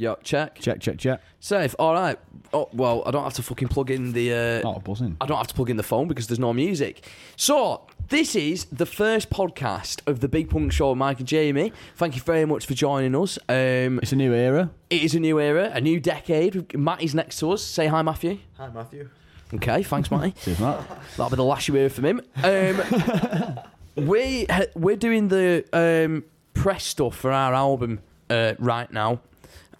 [0.00, 0.60] Yo, check.
[0.60, 1.20] Check, check, check.
[1.40, 1.74] Safe.
[1.76, 2.16] All right.
[2.52, 4.32] Oh well, I don't have to fucking plug in the.
[4.32, 5.16] Uh, Oh, buzzing.
[5.20, 7.04] I don't have to plug in the phone because there's no music.
[7.34, 10.90] So this is the first podcast of the Big Punk Show.
[10.90, 11.72] with Mike and Jamie.
[11.96, 13.38] Thank you very much for joining us.
[13.48, 14.70] Um, It's a new era.
[14.88, 16.78] it is a new era, a new decade.
[16.78, 17.62] Matty's next to us.
[17.64, 18.38] Say hi, Matthew.
[18.56, 19.10] Hi, Matthew.
[19.52, 20.30] Okay, thanks, Matty.
[20.44, 20.88] Cheers, Matt.
[21.16, 22.20] That'll be the last you hear from him.
[22.44, 23.58] Um,
[24.06, 24.46] we
[24.76, 26.22] we're doing the um,
[26.54, 27.98] press stuff for our album
[28.30, 29.20] uh, right now,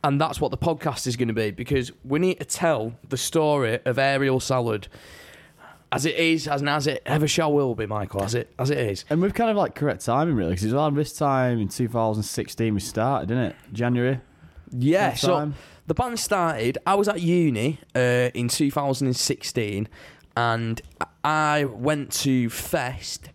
[0.04, 3.16] and that's what the podcast is going to be because we need to tell the
[3.16, 4.88] story of Aerial Salad
[5.90, 8.70] as it is, as and as it ever shall will be, Michael, as it as
[8.70, 9.04] it is.
[9.08, 11.68] And we've kind of like correct timing, really, because it was around this time in
[11.68, 13.56] 2016 we started, didn't it?
[13.72, 14.20] January.
[14.70, 15.54] Yeah, so time.
[15.86, 16.78] the band started.
[16.86, 19.88] I was at uni uh, in 2016,
[20.36, 20.82] and
[21.24, 23.30] I went to Fest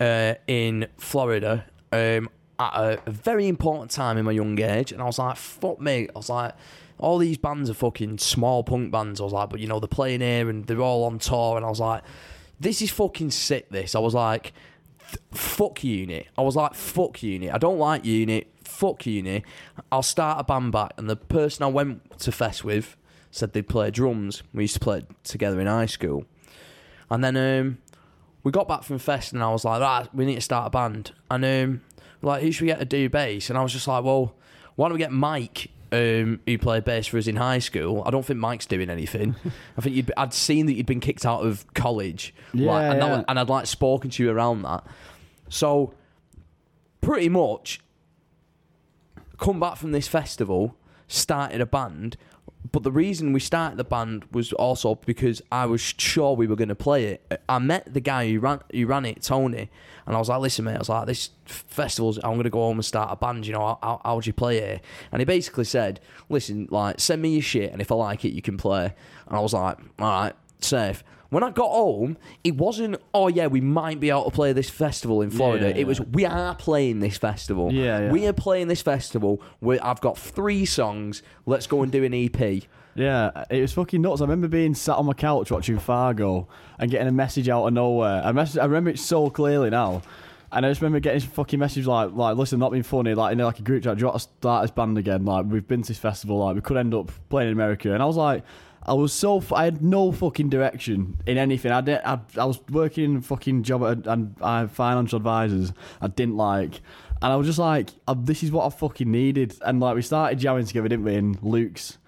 [0.00, 5.00] uh, in Florida um, at a, a very important time in my young age, and
[5.00, 6.54] I was like, "Fuck me!" I was like.
[7.00, 9.20] All these bands are fucking small punk bands.
[9.20, 11.56] I was like, but you know, they're playing here and they're all on tour.
[11.56, 12.02] And I was like,
[12.58, 13.68] this is fucking sick.
[13.70, 13.94] This.
[13.94, 14.52] I was like,
[15.30, 16.26] fuck uni.
[16.36, 17.50] I was like, fuck uni.
[17.50, 18.46] I don't like uni.
[18.64, 19.44] Fuck uni.
[19.92, 20.94] I'll start a band back.
[20.96, 22.96] And the person I went to fest with
[23.30, 24.42] said they'd play drums.
[24.52, 26.24] We used to play together in high school.
[27.10, 27.78] And then um,
[28.42, 30.70] we got back from fest, and I was like, right, we need to start a
[30.70, 31.12] band.
[31.30, 31.82] And um,
[32.22, 33.48] like, who should we get to do bass?
[33.50, 34.34] And I was just like, well,
[34.76, 35.70] why don't we get Mike?
[35.90, 38.02] Um, who played bass for us in high school?
[38.04, 39.34] I don't think Mike's doing anything.
[39.78, 43.00] I think you'd, I'd seen that you'd been kicked out of college, like, Yeah, and,
[43.02, 43.16] that yeah.
[43.16, 44.84] was- and I'd like spoken to you around that.
[45.48, 45.94] So,
[47.00, 47.80] pretty much,
[49.38, 52.16] come back from this festival, started a band.
[52.70, 56.56] But the reason we started the band was also because I was sure we were
[56.56, 57.42] going to play it.
[57.48, 59.70] I met the guy who ran who ran it, Tony,
[60.06, 62.18] and I was like, "Listen, mate, I was like, this festival's.
[62.18, 63.46] I'm going to go home and start a band.
[63.46, 67.00] You know, how, how, how would you play it?" And he basically said, "Listen, like,
[67.00, 68.92] send me your shit, and if I like it, you can play."
[69.26, 73.48] And I was like, "All right, safe." When I got home, it wasn't, oh yeah,
[73.48, 75.68] we might be able to play this festival in Florida.
[75.68, 77.70] Yeah, it was, we are playing this festival.
[77.72, 78.10] Yeah, yeah.
[78.10, 79.42] We are playing this festival.
[79.60, 81.22] We, I've got three songs.
[81.44, 82.62] Let's go and do an EP.
[82.94, 84.22] Yeah, it was fucking nuts.
[84.22, 87.72] I remember being sat on my couch watching Fargo and getting a message out of
[87.74, 88.22] nowhere.
[88.24, 90.02] I, mess- I remember it so clearly now.
[90.50, 93.34] And I just remember getting this fucking message like, like, listen, not being funny, like
[93.34, 95.26] in like a group chat, do you want to start this band again?
[95.26, 97.92] Like, we've been to this festival, like, we could end up playing in America.
[97.92, 98.44] And I was like,
[98.88, 101.70] I was so, I had no fucking direction in anything.
[101.70, 106.08] I did, I, I was working fucking job at, and I have financial advisors I
[106.08, 106.80] didn't like.
[107.20, 109.54] And I was just like, uh, this is what I fucking needed.
[109.60, 111.98] And like, we started jamming together, didn't we, in Luke's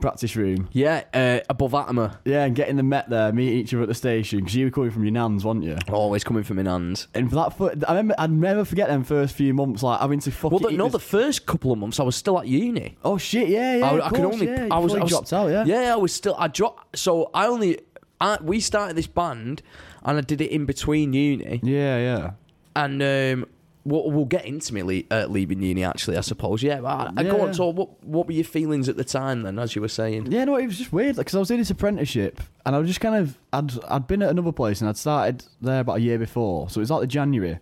[0.00, 0.68] practice room.
[0.72, 2.18] Yeah, uh, above Atomer.
[2.24, 4.70] Yeah, and getting them met there, meeting each other at the station because you were
[4.70, 5.76] coming from your nan's, weren't you?
[5.90, 7.08] Always coming from in hands.
[7.14, 10.20] And for that, fir- I remember, I'd never forget them first few months, like having
[10.20, 10.58] to fucking.
[10.58, 12.96] Well, the, no, the first couple of months I was still at uni.
[13.04, 13.86] oh shit, yeah, yeah.
[13.90, 14.46] I, of I could course, only.
[14.46, 14.94] yeah, I was.
[14.94, 15.64] I was dropped out, yeah.
[15.64, 16.36] Yeah, I was still.
[16.38, 16.98] I dropped.
[16.98, 17.80] So I only.
[18.20, 19.62] I, we started this band,
[20.02, 22.30] and I did it in between uni, yeah, yeah.
[22.74, 23.46] and um,
[23.86, 25.84] we'll, we'll get intimately uh, leaving uni.
[25.84, 26.62] Actually, I suppose.
[26.62, 27.54] Yeah, but I, I go on.
[27.54, 30.30] So, what what were your feelings at the time then, as you were saying?
[30.30, 32.88] Yeah, no, it was just weird because I was doing this apprenticeship and I was
[32.88, 36.00] just kind of I'd I'd been at another place and I'd started there about a
[36.00, 37.58] year before, so it was like the January.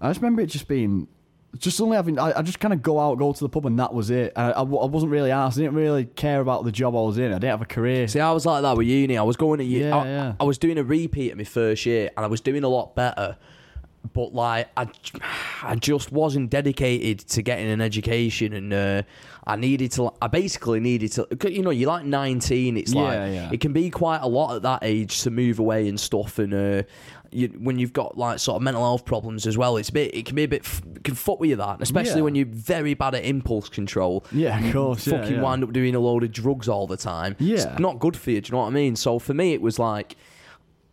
[0.00, 1.08] I just remember it just being
[1.58, 3.78] just only having I, I just kind of go out, go to the pub, and
[3.78, 4.32] that was it.
[4.36, 5.58] And I, I, I wasn't really asked.
[5.58, 7.32] I didn't really care about the job I was in.
[7.32, 8.06] I didn't have a career.
[8.08, 9.16] See, I was like that with uni.
[9.16, 9.86] I was going to uni.
[9.86, 10.34] Yeah, I, yeah.
[10.38, 12.94] I was doing a repeat at my first year, and I was doing a lot
[12.94, 13.36] better.
[14.12, 14.88] But like, I,
[15.62, 19.02] I just wasn't dedicated to getting an education, and uh,
[19.46, 20.12] I needed to.
[20.20, 21.26] I basically needed to.
[21.50, 22.76] You know, you're like 19.
[22.76, 23.50] It's like Yeah, yeah.
[23.52, 26.54] it can be quite a lot at that age to move away and stuff, and.
[26.54, 26.82] Uh,
[27.32, 30.14] you, when you've got like sort of mental health problems as well, it's a bit.
[30.14, 30.64] It can be a bit.
[30.94, 32.22] it can fuck with you that, especially Yeah.
[32.22, 35.06] when you're very bad at impulse control Yeah, of course.
[35.08, 35.42] yeah, fucking yeah.
[35.42, 37.34] wind up doing a load of drugs all the time.
[37.40, 37.54] Yeah.
[37.56, 38.94] It's not good for you, do you know what I mean?
[38.94, 40.16] So for me, it was like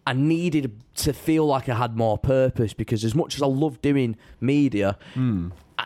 [0.05, 3.81] I needed to feel like I had more purpose because as much as I love
[3.81, 5.49] doing media, Hmm.
[5.77, 5.85] I,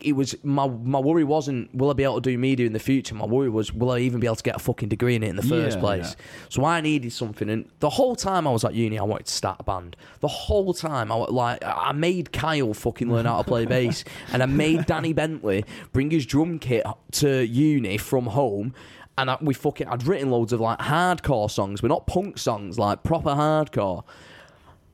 [0.00, 2.78] it was my my worry wasn't will I be able to do media in the
[2.78, 3.14] future.
[3.14, 5.28] My worry was will I even be able to get a fucking degree in it
[5.28, 6.16] in the first Yeah, place.
[6.50, 9.32] So I needed something, and the whole time I was at uni, I wanted to
[9.32, 9.96] start a band.
[10.20, 14.42] The whole time I like I made Kyle fucking learn how to play bass, and
[14.42, 18.74] I made Danny Bentley bring his drum kit to uni from home.
[19.18, 22.78] And I, we fucking, I'd written loads of like hardcore songs, but not punk songs,
[22.78, 24.04] like proper hardcore.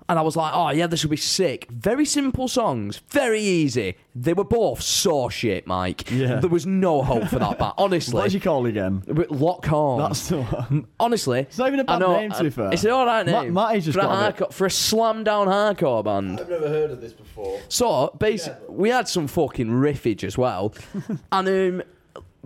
[0.06, 1.66] And I was like, oh yeah, this will be sick.
[1.70, 3.96] Very simple songs, very easy.
[4.14, 6.10] They were both so shit, Mike.
[6.10, 6.40] Yeah.
[6.40, 7.72] There was no hope for that band.
[7.78, 8.14] Honestly.
[8.14, 9.02] What did you call it again?
[9.06, 10.08] But Lock Horns.
[10.08, 10.86] That's the one.
[11.00, 12.70] Honestly, It's not even a I bad know, name, to be fair.
[12.72, 13.54] It's an alright Ma- name.
[13.54, 16.40] Matty's just for a, got a hardcore, for a slam down hardcore band.
[16.40, 17.60] I've never heard of this before.
[17.68, 20.74] So basically, we had some fucking riffage as well,
[21.32, 21.82] and um,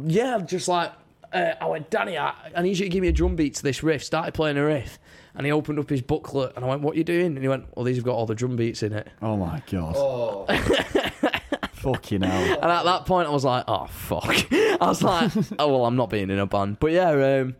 [0.06, 0.92] yeah, just like
[1.32, 3.62] uh, I went, Danny, I, I need you to give me a drum beat to
[3.62, 4.02] this riff.
[4.04, 4.98] Started playing a riff,
[5.34, 7.48] and he opened up his booklet, and I went, "What are you doing?" And he
[7.48, 9.94] went, "Well, these have got all the drum beats in it." Oh my god.
[9.96, 10.46] Oh,
[11.72, 12.54] Fucking hell.
[12.60, 15.96] And at that point, I was like, "Oh fuck!" I was like, "Oh well, I'm
[15.96, 17.10] not being in a band." But yeah,
[17.40, 17.56] um,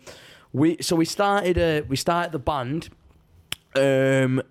[0.53, 2.89] we so we started uh, we started the band
[3.77, 4.43] um,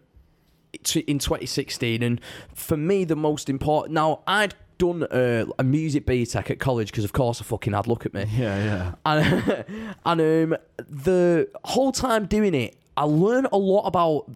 [0.83, 2.21] t- in 2016, and
[2.53, 3.93] for me, the most important.
[3.93, 7.88] Now, I'd done uh, a music BTEC at college because, of course, I fucking had.
[7.88, 8.25] Look at me.
[8.31, 8.95] Yeah, yeah.
[9.06, 9.65] and
[10.06, 10.57] and um,
[10.89, 14.29] the whole time doing it, I learned a lot about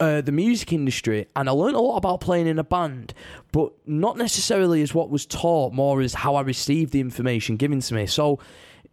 [0.00, 3.14] uh, the music industry, and I learned a lot about playing in a band,
[3.52, 7.80] but not necessarily as what was taught, more as how I received the information given
[7.80, 8.06] to me.
[8.06, 8.38] So,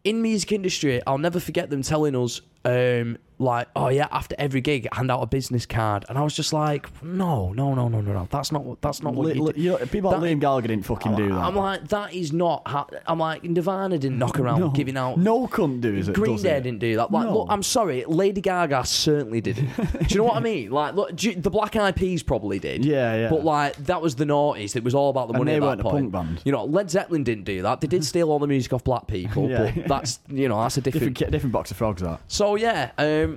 [0.03, 2.41] in music industry, I'll never forget them telling us.
[2.65, 6.35] Um, like, oh yeah, after every gig, hand out a business card, and I was
[6.35, 9.35] just like, no, no, no, no, no, no, that's not what, that's not what Li-
[9.35, 11.35] you you know, people like That- Liam Gallagher didn't fucking do that.
[11.35, 12.87] I'm like, that is not how.
[13.05, 16.13] I'm like, Nirvana didn't knock around no, giving out No couldn't do it.
[16.13, 16.63] Green Day it?
[16.63, 17.11] didn't do that.
[17.11, 17.39] Like, No.
[17.39, 19.67] look, I'm sorry, Lady Gaga certainly didn't.
[19.75, 20.71] do you know what I mean?
[20.71, 22.85] Like, look, you- the Black Eyed Peas probably did.
[22.85, 23.29] Yeah, yeah.
[23.29, 24.75] But like, that was the noughties.
[24.75, 26.11] It was all about the And money they at that weren't a point.
[26.11, 26.41] punk band.
[26.45, 27.81] You know, Led Zeppelin didn't do that.
[27.81, 29.71] They did steal all the music off black people, Yeah.
[29.75, 31.15] but that's you know that's a different.
[31.17, 32.01] different, different box of frogs.
[32.01, 32.19] That.
[32.27, 33.32] So yeah, um,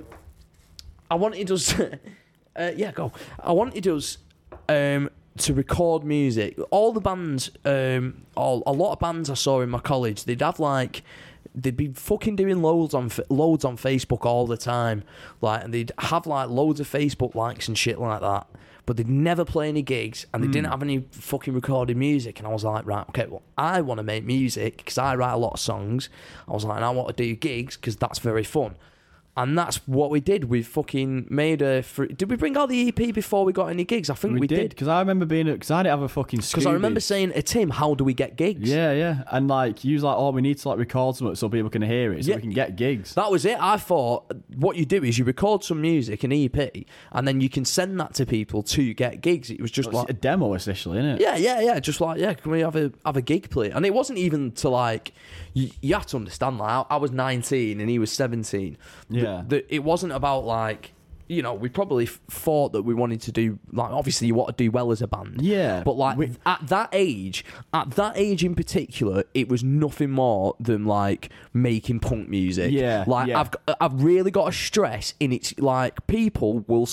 [1.09, 1.79] I wanted us.
[2.55, 3.11] uh, yeah, go.
[3.39, 4.17] I wanted us
[4.69, 6.57] um, to record music.
[6.71, 10.41] All the bands, um, all a lot of bands I saw in my college, they'd
[10.41, 11.03] have like.
[11.55, 15.03] They'd be fucking doing loads on loads on Facebook all the time,
[15.41, 18.45] like, and they'd have like loads of Facebook likes and shit like that.
[18.85, 22.37] But they'd never play any gigs, and they didn't have any fucking recorded music.
[22.37, 25.33] And I was like, right, okay, well, I want to make music because I write
[25.33, 26.09] a lot of songs.
[26.47, 28.75] I was like, and I want to do gigs because that's very fun.
[29.37, 30.45] And that's what we did.
[30.45, 31.83] We fucking made a.
[31.83, 34.09] Free, did we bring out the EP before we got any gigs?
[34.09, 34.69] I think we, did.
[34.69, 36.39] because I remember being because I didn't have a fucking.
[36.39, 39.85] Because I remember saying to Tim, "How do we get gigs?" Yeah, yeah, and like
[39.85, 42.25] you was like, oh, we need to like record something so people can hear it,
[42.25, 42.37] so Yeah.
[42.37, 43.13] we can get gigs.
[43.13, 43.57] That was it.
[43.61, 47.47] I thought what you do is you record some music, an EP, and then you
[47.47, 49.51] can send that to people to get gigs.
[49.51, 51.21] It was just It's like a demo essentially, isn't it?
[51.21, 51.79] Yeah, yeah, yeah.
[51.79, 53.69] Just like, yeah, can we have a have a gig play?
[53.69, 55.13] And it wasn't even to like,
[55.53, 56.57] you, you have to understand.
[56.57, 58.77] Like, I, I was nineteen and he was seventeen.
[59.11, 59.43] The- Yeah.
[59.47, 60.93] the- it wasn't about like,
[61.27, 63.91] you know, we probably f- thought that we wanted to do like.
[63.91, 65.41] Obviously, you want to do well as a band.
[65.41, 67.43] Yeah, But like we- at that age,
[67.73, 72.71] at that age in particular, it was nothing more than like making punk music.
[72.71, 73.41] Yeah, Like yeah.
[73.41, 76.87] I've I've really got to stress in it's like people will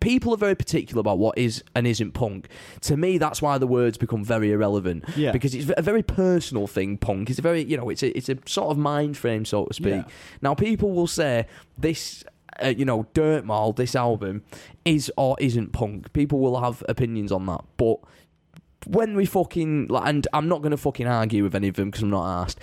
[0.00, 2.48] people are very particular about what is and isn't punk.
[2.82, 5.04] To me, that's why the words become very irrelevant.
[5.16, 5.32] Yeah.
[5.32, 6.98] Because it's a very personal thing.
[6.98, 7.30] Punk.
[7.30, 9.74] It's a very you know it's a it's a sort of mind frame so to
[9.74, 9.94] speak.
[9.94, 10.04] Yeah.
[10.40, 11.46] Now people will say
[11.78, 12.24] this.
[12.62, 14.42] Uh, you know, Dirt Mall, this album
[14.84, 16.12] is or isn't punk.
[16.12, 17.98] People will have opinions on that, but
[18.86, 22.02] when we fucking like, and I'm not gonna fucking argue with any of them because
[22.02, 22.58] I'm not asked.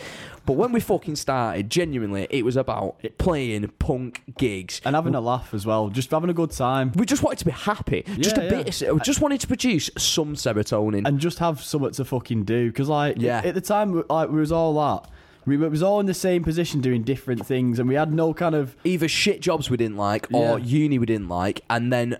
[0.46, 4.82] But when we fucking started, genuinely, it was about playing punk gigs.
[4.84, 7.46] and having a laugh as well, just having a good time, We just wanted to
[7.46, 8.82] be happy, just a Yeah, bit.
[8.82, 11.08] Of, just wanted to produce some serotonin.
[11.08, 12.68] and just have something to fucking do.
[12.68, 13.42] Because like, Yeah.
[13.46, 15.10] at the time, like we was all that.
[15.50, 18.56] We was all in the same position doing different things, and we had no kind
[18.56, 20.66] of Either shit jobs we didn't like, or Yeah.
[20.66, 22.18] uni we didn't like, and then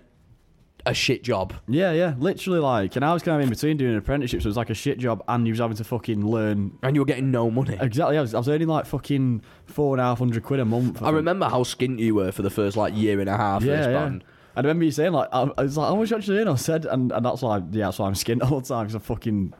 [0.86, 1.52] a shit job.
[1.68, 2.96] yeah, yeah, literally like.
[2.96, 4.74] And I was kind of in between doing an apprenticeship, so it was like a
[4.74, 6.72] shit job, and you was having to fucking learn.
[6.82, 7.76] And you were getting no money.
[7.80, 10.64] Exactly, I was, I was earning like fucking four and a half hundred quid a
[10.64, 10.96] month.
[11.02, 11.16] I think.
[11.16, 13.86] remember how skint you were for the first like year and a half of this
[13.86, 13.98] Yeah, yeah.
[13.98, 14.24] band.
[14.56, 16.48] I remember you saying like, I, I was like, how much you actually in?
[16.48, 18.96] I said, and, and that's why, yeah, that's why I'm skint all the time because
[18.96, 19.52] I fucking.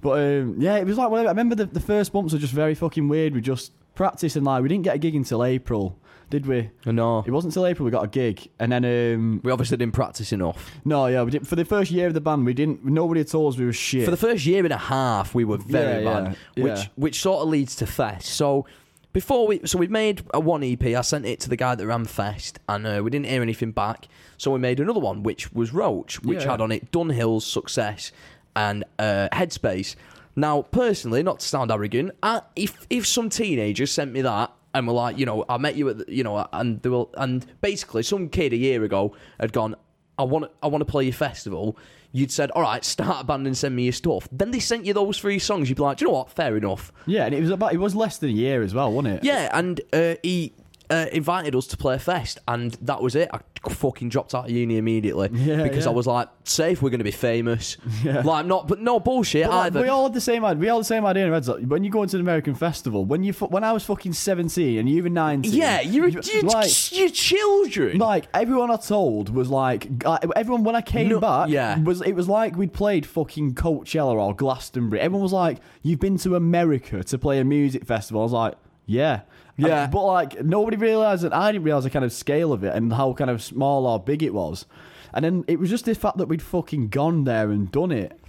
[0.00, 1.28] But um, yeah, it was like whatever.
[1.28, 3.34] I remember the, the first months were just very fucking weird.
[3.34, 5.98] We just practiced and like we didn't get a gig until April,
[6.28, 6.70] did we?
[6.84, 9.94] No, It wasn't until April we got a gig, and then um, we obviously didn't
[9.94, 10.70] practice enough.
[10.84, 12.44] no, yeah, we did for the first year of the band.
[12.44, 12.84] We didn't.
[12.84, 14.04] Nobody told us we were shit.
[14.04, 16.86] For the first year and a half, we were very Yeah, bad, yeah, which yeah.
[16.96, 18.26] which sort of leads to Fest.
[18.26, 18.66] So
[19.12, 20.84] before we, so we made a one EP.
[20.84, 23.72] I sent it to the guy that ran Fest, and uh, we didn't hear anything
[23.72, 24.08] back.
[24.36, 26.50] So we made another one, which was Roach, which Yeah.
[26.50, 28.12] had on it Dunhill's Success
[28.56, 29.94] and uh, Headspace.
[30.34, 34.52] Now, personally, not to sound arrogant, I, if if some teenagers sent me that.
[34.74, 37.06] And were like, you know, I met you at, the, you know, and they were,
[37.14, 39.74] and basically, some kid a year ago had gone,
[40.18, 41.78] I want, I want to play your festival.
[42.12, 44.28] You'd said, all right, start a band and send me your stuff.
[44.30, 45.70] Then they sent you those three songs.
[45.70, 46.30] You'd be like, do you know what?
[46.30, 46.92] Fair enough.
[47.06, 47.72] yeah, and it was about.
[47.72, 49.24] It was less than a year as well, wasn't it?
[49.24, 50.52] Yeah, and uh, he
[50.90, 53.28] uh, invited us to play a fest, and that was it.
[53.32, 55.90] I fucking dropped out of uni immediately Yeah, because yeah.
[55.90, 57.76] I was like, safe, we're going to be famous.
[58.04, 58.20] Yeah.
[58.22, 59.82] Like, not, but no bullshit But, like, either.
[59.82, 60.60] we all had the same idea.
[60.60, 61.48] We all had the same idea in Reds.
[61.48, 64.78] Like, when you go into an American festival, when you when I was fucking seventeen
[64.78, 67.98] and you were nineteen, yeah, you're, you- you're, like you're children.
[67.98, 69.88] like everyone I told was like
[70.36, 71.78] everyone when I came No, back yeah.
[71.80, 75.00] was it was like we'd played fucking Coachella or Glastonbury.
[75.00, 78.54] Everyone was like, "You've been to America to play a music festival." I was like,
[78.86, 79.22] "Yeah."
[79.56, 79.84] Yeah.
[79.84, 82.74] And- but like nobody realised that I didn't realise the kind of scale of it
[82.74, 84.66] and how kind of small or big it was.
[85.14, 88.20] And then it was just the fact that we'd fucking gone there and done it.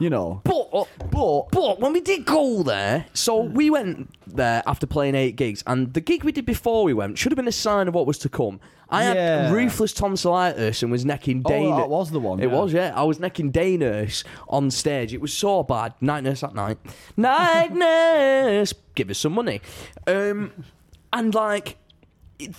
[0.00, 0.40] You know.
[0.44, 5.36] But but but when we did go there, so we went there after playing eight
[5.36, 7.94] gigs, and the gig we did before we went should have been a sign of
[7.94, 8.60] what was to come.
[8.88, 9.42] I Yeah.
[9.44, 11.76] had ruthless tonsillitis and was necking Oh, Dana.
[11.76, 12.58] that was the one, It yeah.
[12.58, 12.92] was, yeah.
[12.96, 15.14] I was necking day nurse on stage.
[15.14, 15.94] It was so bad.
[16.00, 16.78] Night nurse at night.
[17.16, 19.60] Night nurse, give us some money.
[20.08, 20.50] Um,
[21.12, 21.76] and like,
[22.40, 22.52] it,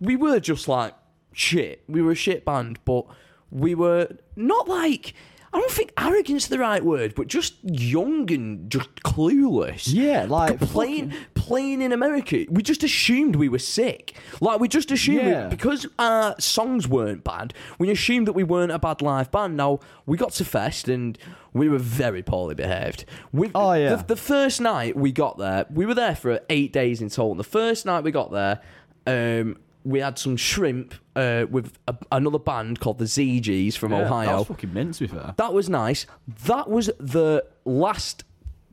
[0.00, 0.94] we were just like
[1.32, 1.82] shit.
[1.88, 3.06] We were a shit band, but
[3.50, 5.14] we were not like.
[5.54, 9.82] I don't think arrogance is the right word, but just young and just clueless.
[9.92, 14.14] Yeah, like, playing playing in America, we just assumed we were sick.
[14.40, 17.52] Like we just assumed we- because our songs weren't bad.
[17.78, 19.56] We assumed that we weren't a bad live band.
[19.56, 21.18] Now we got to Fest and
[21.52, 23.04] we were very poorly behaved.
[23.32, 23.96] We, Oh, yeah.
[23.96, 27.34] The, the first night we got there, we were there for eight days in total.
[27.34, 28.60] The first night we got there,
[29.06, 34.02] um, we had some shrimp uh, with a, another band called the ZGs from Yeah,
[34.04, 34.26] Ohio.
[34.28, 35.34] That was fucking mint, to be fair.
[35.36, 36.06] That was nice.
[36.46, 38.24] That was the last.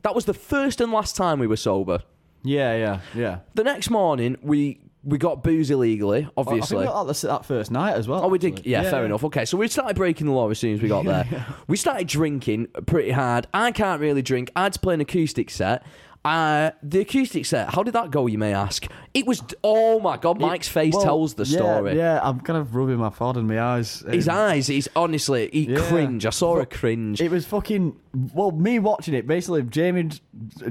[0.02, 2.00] That was the first and last time we were sober.
[2.42, 3.38] Yeah, yeah, yeah.
[3.54, 6.76] The next morning, we we got booze illegally, I obviously.
[6.78, 8.22] think we got that, that first night as well.
[8.24, 8.58] Oh, we did.
[8.58, 8.72] actually.
[8.72, 9.24] Yeah, fair enough.
[9.24, 11.46] Okay, so we started breaking the law as soon as we got there.
[11.68, 13.46] We started drinking pretty hard.
[13.54, 14.50] I can't really drink.
[14.56, 15.84] I had to play an acoustic set.
[16.22, 18.86] Uh, the acoustic set, how did that go, you may ask?
[19.14, 21.96] It was, oh my God, Mike's face Well, tells the yeah, story.
[21.96, 24.04] Yeah, I'm kind of rubbing my forehead in my eyes.
[24.06, 25.80] His Um, eyes, he's honestly, he Yeah.
[25.88, 26.26] cringe.
[26.26, 27.22] I saw a cringe.
[27.22, 27.96] It was fucking
[28.34, 28.50] well.
[28.50, 30.10] Me watching it, basically, Jamie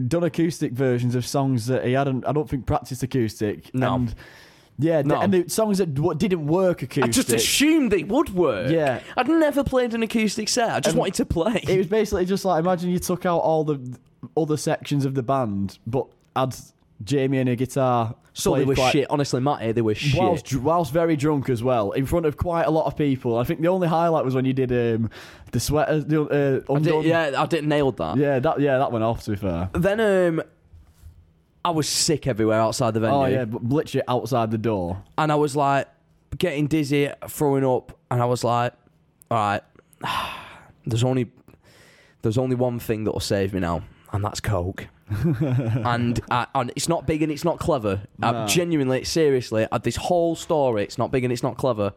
[0.07, 2.27] done acoustic versions of songs that he hadn't.
[2.27, 3.73] I don't think practiced acoustic.
[3.73, 3.95] No.
[3.95, 4.15] and,
[4.77, 5.19] yeah, No.
[5.19, 7.03] and the songs that didn't work acoustic.
[7.05, 8.69] I just assumed they would work.
[8.71, 8.99] Yeah.
[9.17, 10.69] I'd never played an acoustic set.
[10.69, 11.63] I just And wanted to play.
[11.67, 13.79] it was basically just like imagine you took out all the
[14.35, 16.55] other sections of the band, but had
[17.03, 18.15] Jamie and a guitar.
[18.33, 19.07] so they were quite- shit.
[19.09, 20.19] Honestly, Matty, they were shit.
[20.19, 23.37] Whilst, whilst very drunk as well, in front of quite a lot of people.
[23.37, 25.09] I think the only highlight was when you did um,
[25.51, 26.05] the sweaters.
[26.05, 28.17] The, uh, I did, yeah, I did nailed that.
[28.17, 29.23] yeah, that yeah, that went off.
[29.25, 29.69] To be fair.
[29.73, 30.43] Then um,
[31.63, 33.15] I was sick everywhere outside the venue.
[33.17, 35.01] Oh yeah, but literally outside the door.
[35.17, 35.87] and I was like
[36.37, 38.73] getting dizzy, throwing up, and I was like,
[39.31, 39.61] all right,
[40.85, 41.31] there's only
[42.21, 44.87] there's only one thing that'll save me now, and that's coke.
[45.09, 48.01] and, I, and it's not big and it's not clever.
[48.21, 51.93] I genuinely, seriously, uh, this whole story, it's not big and it's not clever.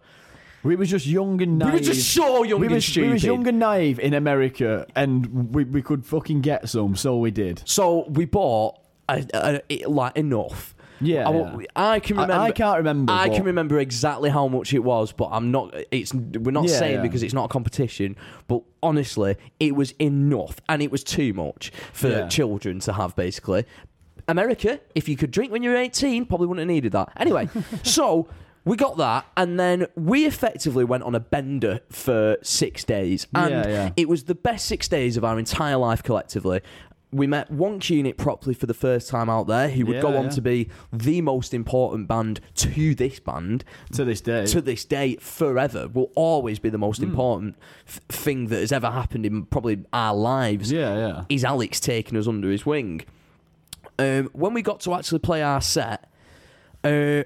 [0.62, 1.72] We were just young and naive.
[1.72, 3.06] We were just so young we and was, stupid.
[3.08, 7.16] We was young and naive in America, and we, we could fucking get some, so
[7.16, 7.62] we did.
[7.64, 8.78] so we bought
[9.08, 10.76] a, a, it, like enough.
[11.02, 11.66] Yeah, I, yeah.
[11.76, 12.42] I can I- remember.
[12.44, 15.74] I can't remember, I can remember exactly how much it was, but I'm not.
[15.90, 17.02] It's we're not Yeah, saying yeah.
[17.02, 18.16] because it's not a competition.
[18.48, 22.28] But honestly, it was enough, and it was too much for Yeah.
[22.28, 23.14] children to have.
[23.16, 23.64] Basically,
[24.28, 27.10] America, if you could drink when you're 18, probably wouldn't have needed that.
[27.16, 27.48] Anyway,
[27.82, 28.28] so.
[28.64, 33.50] We got that, and then we effectively went on a bender for six days, and
[33.50, 33.90] Yeah, yeah.
[33.96, 36.60] it was the best six days of our entire life collectively.
[37.14, 39.68] We met Wonk Unit properly for the first time out there.
[39.68, 40.30] He would Yeah, go on yeah.
[40.30, 44.46] to be the most important band to this band To this day.
[44.46, 45.88] to this day forever.
[45.88, 47.10] Will always be the most Hmm.
[47.10, 50.72] important f- thing that has ever happened in probably our lives.
[50.72, 51.24] yeah, yeah.
[51.28, 53.02] Is Alex taking us under his wing?
[53.98, 56.10] Um, when we got to actually play our set,
[56.82, 57.24] uh,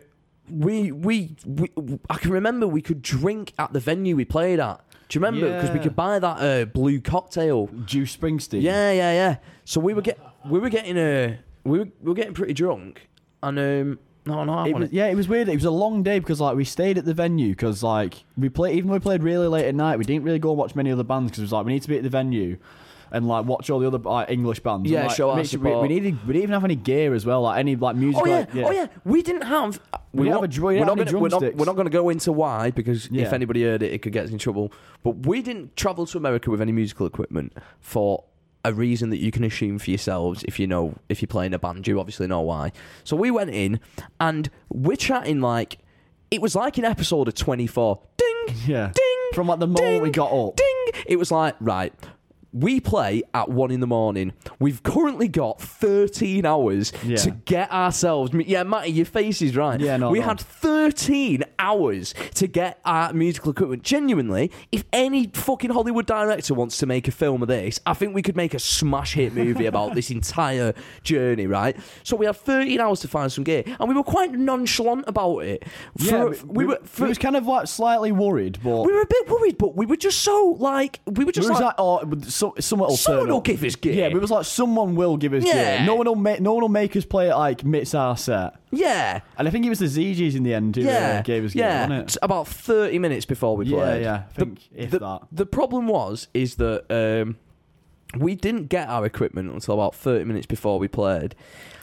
[0.51, 1.71] we, we we
[2.11, 4.81] I can remember we could drink at the venue we played at.
[5.09, 5.53] Do you remember?
[5.55, 5.83] Because we Yeah.
[5.85, 7.69] could buy that uh, blue cocktail.
[7.85, 8.63] Juice Springsteen.
[8.63, 9.37] Yeah, yeah, yeah.
[9.65, 13.09] So we were get we were getting uh, we were, we were getting pretty drunk,
[13.43, 15.49] and um, no, no, I It want was, yeah, it was weird.
[15.49, 18.49] It was a long day because like we stayed at the venue because like we
[18.49, 20.75] played even though we played really late at night, we didn't really go and watch
[20.75, 22.57] many other bands because it was like we need to be at the venue
[23.13, 24.91] and like watch all the other like English bands.
[24.91, 25.83] Yeah, and, like, show our make sure we, support.
[25.83, 28.23] we needed we didn't even have any gear as well, like any like music.
[28.23, 28.87] Oh yeah, like, oh yeah.
[29.05, 29.81] We didn't have.
[30.13, 31.77] We didn't won't- have a drum- we we're didn't not gonna- we're not- We're not
[31.77, 33.25] going to go into why because Yeah.
[33.25, 34.73] if anybody heard it, it could get us in trouble.
[35.03, 38.25] But we didn't travel to America with any musical equipment for
[38.65, 41.59] a reason that you can assume for yourselves if you know if you're playing a
[41.59, 41.87] band.
[41.87, 42.73] You obviously know why.
[43.05, 43.79] So we went in
[44.21, 45.79] and we're chatting like
[46.31, 48.01] it was like an episode of 24.
[48.17, 48.91] Ding, Yeah.
[48.93, 49.03] ding.
[49.35, 50.57] From like the moment we got up.
[50.57, 51.03] Ding.
[51.07, 51.93] It was like right.
[52.53, 54.33] We play at one in the morning.
[54.59, 57.17] We've currently got 13 hours Yeah.
[57.19, 58.31] to get ourselves.
[58.35, 59.79] Yeah, Matty, your face is right.
[59.79, 60.25] Yeah, no, We no.
[60.27, 63.83] had 13 hours to get our musical equipment.
[63.83, 68.15] Genuinely, if any fucking Hollywood director wants to make a film of this, I think
[68.15, 70.73] we could make a smash hit movie about this entire
[71.03, 71.77] journey, right?
[72.05, 75.41] So we had 13 hours to find some gear, and we were quite nonchalant about
[75.41, 75.65] it.
[75.97, 76.79] yeah, For- we, were.
[76.81, 79.77] we For, was kind of like slightly worried, but we were a bit worried, but
[79.77, 82.25] we were just so like we were just we like, like, oh, but
[82.55, 83.93] so, someone will someone will give us gear.
[83.93, 85.79] Yeah, we was like, someone will give us Yeah.
[85.79, 85.87] gear.
[85.87, 88.55] No one will make, no one will make us play it like Mitts our set.
[88.71, 89.21] yeah.
[89.39, 91.53] And I think it was the ZGs in the end who Yeah, uh, gave us
[91.53, 91.81] gear, yeah.
[91.83, 92.03] wasn't it?
[92.05, 94.03] It's about thirty minutes before we Yeah, played.
[94.03, 95.21] yeah, I think if the, that.
[95.33, 97.37] The problem was is that um,
[98.19, 101.35] we didn't get our equipment until about thirty minutes before we played.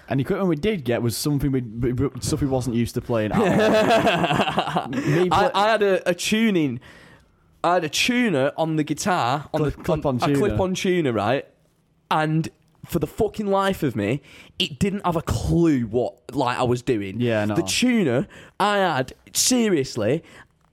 [0.10, 2.94] And the equipment we did get was something we, we we- stuff we wasn't used
[2.96, 3.32] to playing.
[3.32, 3.48] At all.
[5.32, 6.80] I, I had a, a tuning.
[7.64, 10.40] I had a tuner on the guitar on Clip- the clip-on a tuner.
[10.40, 11.46] clip-on tuner, right?
[12.12, 12.50] And
[12.86, 14.22] for the fucking life of me,
[14.60, 17.22] it didn't have a clue what like I was doing.
[17.22, 17.56] Yeah, no.
[17.56, 18.28] The tuner
[18.60, 20.24] I had seriously.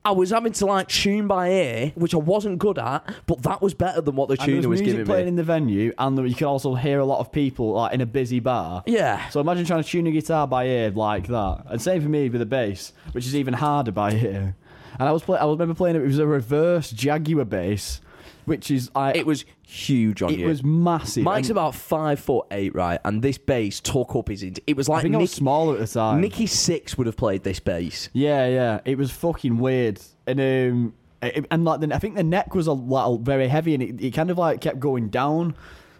[0.02, 3.60] I was having to like tune by ear, which I wasn't good at, but that
[3.60, 5.28] was better than what the tuner was, giving playing me.
[5.28, 8.06] in the venue, and you could also hear a lot of people like in a
[8.06, 8.82] busy bar.
[8.86, 12.08] yeah, So imagine trying to tune a guitar by ear like that, and same for
[12.08, 14.56] me with the bass, which is even harder by ear.
[15.00, 16.02] And I was play- I remember playing it.
[16.02, 18.00] It was a reverse Jaguar bass,
[18.44, 19.12] which is I.
[19.12, 20.46] it was huge on it you.
[20.46, 21.24] was massive.
[21.24, 23.00] Mike's and about five foot eight, right?
[23.04, 24.42] And this bass took up his.
[24.42, 26.20] int- It was I like think I was smaller at the time.
[26.20, 28.08] Nikki Sixx would have played this bass.
[28.12, 28.80] Yeah, yeah.
[28.84, 30.00] It was fucking weird.
[30.26, 33.74] And um it- and like the, I think the neck was a lot very heavy
[33.74, 35.54] and it, it kind of like kept going down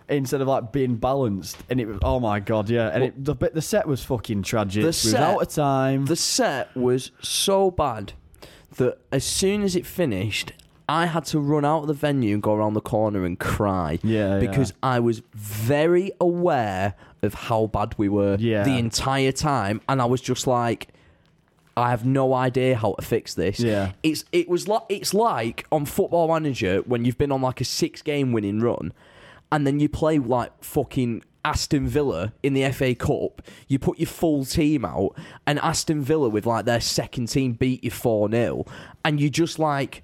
[0.09, 2.88] instead of like being balanced and it was oh my god, yeah.
[2.88, 4.83] And it, the bit the set was fucking tragic.
[4.83, 6.04] The set- out of time.
[6.07, 8.12] The set was so bad
[8.77, 10.53] that as soon as it finished,
[10.89, 13.99] I had to run out of the venue and go around the corner and cry.
[14.03, 14.41] Yeah, yeah.
[14.41, 18.65] Because I was very aware of how bad we were Yeah.
[18.65, 20.89] the entire time, and I was just like.
[21.77, 23.59] I have no idea how to fix this.
[23.61, 23.93] Yeah.
[24.03, 27.65] It's it was like it's like on Football Manager when you've been on like a
[27.65, 28.93] six game winning run,
[29.50, 33.43] and then you play like fucking Aston Villa in the FA Cup.
[33.69, 35.17] You put your full team out,
[35.47, 38.65] and Aston Villa with like their second team beat you four 0
[39.05, 40.03] and you're just like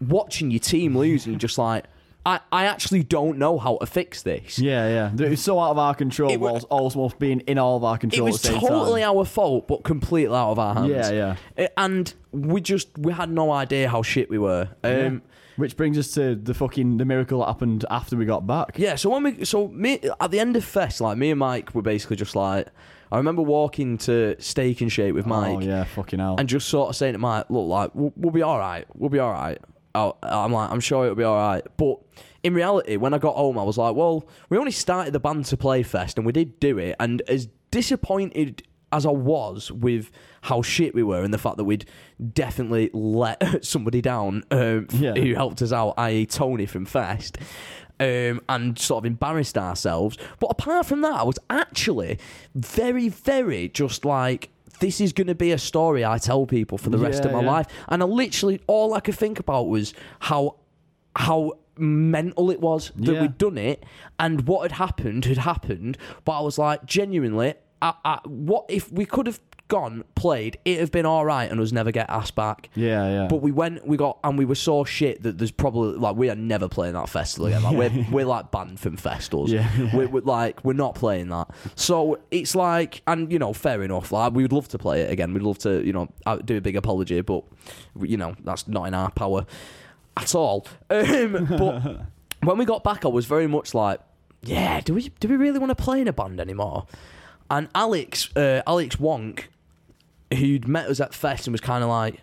[0.00, 1.84] watching your team lose, and you're just like,
[2.26, 4.58] I I actually don't know how to fix this.
[4.58, 5.24] yeah, yeah.
[5.26, 7.84] It was so out of our control It wa- whilst almost being in all of
[7.84, 8.28] our control.
[8.28, 9.16] It was at the same totally time.
[9.16, 10.90] our fault, but completely out of our hands.
[11.10, 11.68] Yeah, yeah.
[11.76, 14.68] And we just we had no idea how shit we were.
[14.82, 15.22] Um,
[15.56, 18.78] Which brings us to the fucking the miracle that happened after we got back.
[18.78, 21.74] Yeah, so when we so me at the end of fest, like me and Mike
[21.74, 22.68] were basically just like
[23.12, 26.36] I remember walking to Steak and Shake with oh, Mike Oh yeah, fucking hell.
[26.38, 29.10] and just sort of saying to Mike, look, like we'll, we'll be all right, we'll
[29.10, 29.58] be all right.
[29.94, 31.64] Oh, I'm like, I'm sure it'll be all right.
[31.76, 32.00] But
[32.42, 35.44] in reality, when I got home, I was like, well, we only started the band
[35.46, 36.96] to play fest, and we did do it.
[36.98, 38.62] And as disappointed
[38.94, 40.10] as I was with
[40.42, 41.84] how shit we were and the fact that we'd
[42.32, 45.14] definitely let somebody down um, Yeah.
[45.14, 47.38] who helped us out, i.e., Tony from Fest.
[48.00, 50.18] Um, and sort of embarrassed ourselves.
[50.40, 52.18] But apart from that, I was actually
[52.54, 54.48] very, very just like,
[54.80, 57.34] this is going to be a story I tell people for the rest Yeah, of
[57.34, 57.50] my yeah.
[57.52, 57.66] life.
[57.88, 60.56] And I literally, all I could think about was how,
[61.14, 63.20] how mental it was that Yeah.
[63.22, 63.84] we'd done it
[64.18, 65.96] and what had happened had happened.
[66.24, 67.54] But I was like, genuinely,
[67.84, 71.60] I, I, what if we could have gone, played, it'd have been all right and
[71.60, 72.70] us never get asked back.
[72.74, 73.26] yeah, yeah.
[73.28, 76.30] But we went, we got, and we were so shit that there's probably like we
[76.30, 77.62] are never playing that festival again.
[77.62, 79.52] Like we're we're like banned from festivals.
[79.52, 79.68] Yeah.
[79.94, 81.48] We're, we're like we're not playing that.
[81.74, 84.12] So it's like, and you know, fair enough.
[84.12, 85.34] Like we would love to play it again.
[85.34, 87.44] We'd love to, you know, uh, do a big apology, but
[88.00, 89.44] you know that's not in our power
[90.16, 90.66] at all.
[90.88, 92.02] Um, but
[92.42, 94.00] when we got back, I was very much like,
[94.42, 96.86] yeah, do we do we really want to play in a band anymore?
[97.50, 99.44] And Alex, uh, Alex Wonk,
[100.32, 102.22] who'd met us at Fest and was kind of like,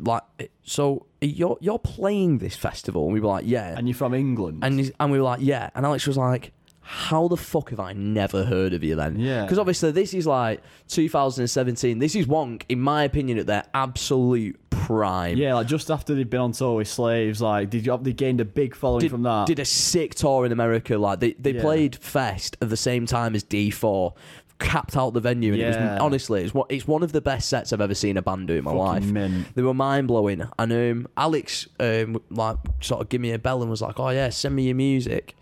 [0.00, 0.22] like,
[0.62, 3.04] so you're you're playing this festival?
[3.04, 3.76] And we were like, yeah.
[3.76, 4.60] and you're from England.
[4.62, 5.70] And he's, and we were like, yeah.
[5.74, 9.18] And Alex was like, how the fuck have I never heard of you then?
[9.18, 9.42] Yeah.
[9.42, 11.98] Because obviously this is like 2017.
[11.98, 15.36] This is Wonk, in my opinion, at their absolute prime.
[15.36, 18.40] yeah, like just after they'd been on tour with Slaves, like did you they gained
[18.40, 19.46] a big following Did, from that?
[19.46, 20.96] did a sick tour in America.
[20.98, 21.60] Like they, they Yeah.
[21.62, 24.14] played Fest at the same time as D4,
[24.58, 25.92] capped out the venue, and it Yeah.
[25.94, 28.48] was honestly it's one, it's one of the best sets I've ever seen a band
[28.48, 29.04] do in my Fucking life.
[29.04, 29.54] mint.
[29.54, 30.42] They were mind blowing.
[30.58, 34.08] And um, Alex, um, like, sort of give me a bell and was like, "Oh
[34.10, 35.36] yeah, send me your music."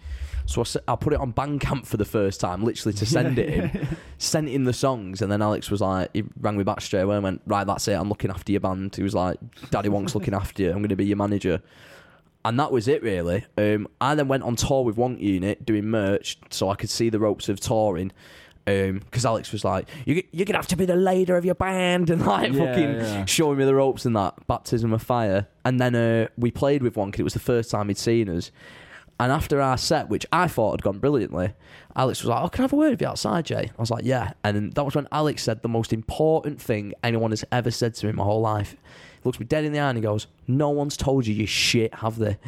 [0.48, 3.88] So I put it on Bandcamp for the first time, literally to send it in.
[4.18, 7.14] Sent in the songs, and then Alex was like, he rang me back straight away
[7.16, 7.92] and went, "Right, that's it.
[7.92, 9.38] I'm looking after your band." He was like,
[9.70, 10.70] "Daddy Wonk's looking after you.
[10.70, 11.60] I'm going to be your manager."
[12.44, 13.44] and that was it really.
[13.58, 17.10] Um, I then went on tour with Wonk Unit doing merch, so I could see
[17.10, 18.10] the ropes of touring.
[18.64, 22.10] Because Alex was like, you, "You're gonna have to be the leader of your band,"
[22.10, 23.24] and like Yeah, fucking yeah.
[23.24, 25.46] showing me the ropes and that baptism of fire.
[25.64, 27.18] And then uh, we played with Wonk.
[27.18, 28.50] It was the first time he'd seen us.
[29.20, 31.52] And after our set, which I thought had gone brilliantly,
[31.96, 33.90] Alex was like, "Oh, can I have a word with you outside, Jay?" I was
[33.90, 37.70] like, "Yeah." And that was when Alex said the most important thing anyone has ever
[37.70, 38.72] said to me in my whole life.
[38.72, 41.46] He looks me dead in the eye and he goes, "No one's told you you
[41.46, 42.38] shit, have they?"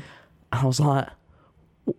[0.53, 1.09] And I was like,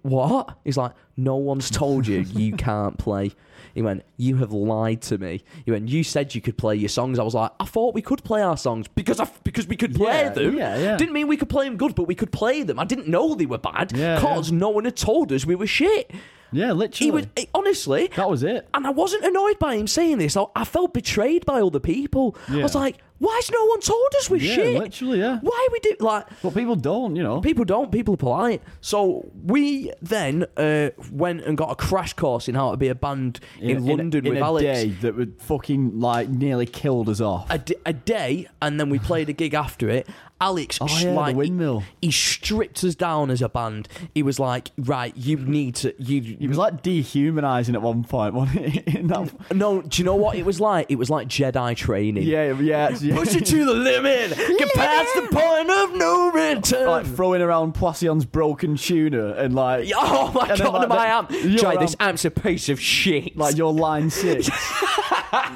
[0.02, 3.32] "What?" He's like, "No one's told you you can't play."
[3.74, 6.90] He went, "You have lied to me." He went, "You said you could play your
[6.90, 9.76] songs." I was like, "I thought we could play our songs because I, because we
[9.78, 10.58] could play Yeah, them.
[10.58, 10.98] yeah, yeah.
[10.98, 12.80] Didn't mean we could play them good, but we could play them.
[12.80, 16.12] I didn't know they were bad because no one had told us we were shit."
[16.54, 17.06] Yeah, literally.
[17.06, 18.68] He was he- honestly, that was it.
[18.74, 20.36] and I wasn't annoyed by him saying this.
[20.36, 22.36] I, I felt betrayed by other people.
[22.50, 24.80] I was like, "Why has no one told us we're Yeah, shit?
[24.80, 25.38] literally, yeah.
[25.42, 27.40] Why we do like?" But people don't, you know.
[27.42, 27.92] People don't.
[27.92, 28.62] People are polite.
[28.82, 32.96] So we then uh, went and got a crash course in how to be a
[32.96, 34.64] band in, a- London in with a Alex.
[34.64, 37.46] day that would fucking like nearly killed us off.
[37.52, 40.08] A, d- a day, and then we played a gig after it.
[40.40, 41.82] Alex, Oh, yeah, the like, windmill.
[42.02, 43.88] He, he stripped us down as a band.
[44.16, 48.34] He was like, "Right, you need to you." It was like dehumanizing at one point,
[48.34, 49.08] wasn't it?
[49.08, 50.88] That- no, do you know what it was like?
[50.90, 52.24] It was like Jedi training.
[52.24, 53.11] yeah, yeah, yeah.
[53.16, 54.36] Push it to the limit.
[54.38, 56.88] Get past the point of no return.
[56.88, 61.30] like throwing around Poisson's broken tuna and like oh my then, god, like, my amp.
[61.32, 63.36] Jay, this amp's a piece of shit.
[63.38, 64.50] like your line six.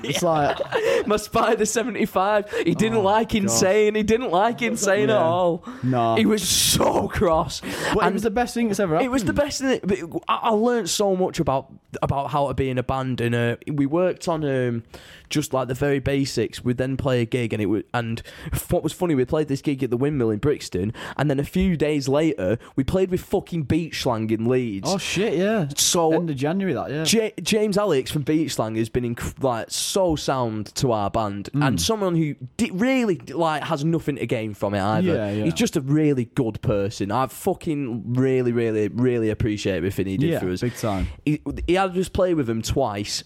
[0.04, 0.58] It's like
[1.06, 2.50] my Spider 75.
[2.64, 3.96] He didn't like insane.
[3.96, 5.66] He didn't like insane at Oh, all.
[5.84, 6.16] No.
[6.16, 7.62] He was so cross.
[7.94, 9.08] but it was the best thing that's ever happened.
[9.08, 9.82] It was the best thing.
[9.84, 13.34] But I, I learned so much about about how to be in a band, and
[13.36, 14.84] uh, we worked on um,
[15.30, 16.64] just like the very basics.
[16.64, 18.22] We'd then play a gig, and it was and
[18.70, 21.44] what was funny, we played this gig at the Windmill in Brixton, and then a
[21.44, 24.90] few days later, we played with fucking Beach Slang in Leeds.
[24.92, 25.68] Oh shit, yeah.
[25.76, 27.04] so End of January that, yeah.
[27.04, 31.50] J- James Alex from Beach Slang has been inc- like so sound to our band,
[31.54, 31.64] Hmm.
[31.64, 35.14] and someone who di- really like has nothing to gain from it either.
[35.16, 35.44] Yeah, yeah.
[35.46, 37.12] He's just a really good person.
[37.12, 40.62] I fucking really, really, really appreciate everything he did yeah, for us.
[40.62, 41.08] big time.
[41.26, 43.24] He, he had us play with him twice.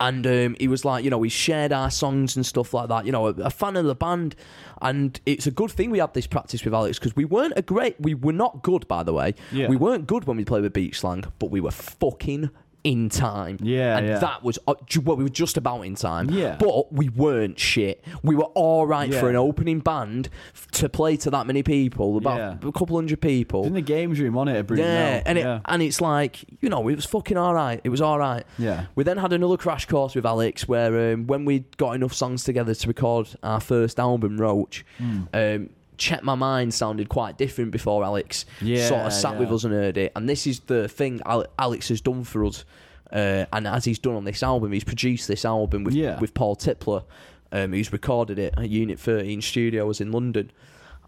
[0.00, 3.06] And um, he was like, you know, we shared our songs and stuff like that.
[3.06, 4.34] You know, a, a fan of the band,
[4.82, 7.62] and it's a good thing we had this practice with Alex because we weren't a
[7.62, 9.34] great, we were not good, by the way.
[9.52, 9.68] Yeah.
[9.68, 12.50] We weren't good when we played with Beach Slang, but we were fucking
[12.86, 13.58] in time.
[13.60, 14.18] Yeah, and yeah.
[14.20, 16.30] that was uh, ju- well, we were just about in time.
[16.30, 16.56] Yeah.
[16.56, 18.04] but we weren't shit.
[18.22, 22.16] We were all right for an opening band f- to play to that many people,
[22.16, 22.68] about Yeah.
[22.68, 23.64] a couple hundred people.
[23.64, 24.78] In the games room on it, at.
[24.78, 25.60] Yeah, and it yeah.
[25.64, 27.80] and it's like you know it was fucking all right.
[27.82, 28.44] It was all right.
[28.56, 28.86] Yeah.
[28.94, 32.44] We then had another crash course with Alex where um, when we got enough songs
[32.44, 34.84] together to record our first album, Roach.
[34.98, 35.22] Hmm.
[35.34, 39.38] Um, Check My Mind sounded quite different before Alex Yeah, sort of sat yeah.
[39.40, 40.12] with us and heard it.
[40.16, 41.20] And this is the thing
[41.58, 42.64] Alex has done for us.
[43.12, 46.18] Uh, and as he's done on this album, he's produced this album with, Yeah.
[46.18, 47.04] with Paul Tipler,
[47.52, 50.50] um, who's recorded it at Unit 13 Studios in London.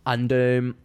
[0.06, 0.76] And um,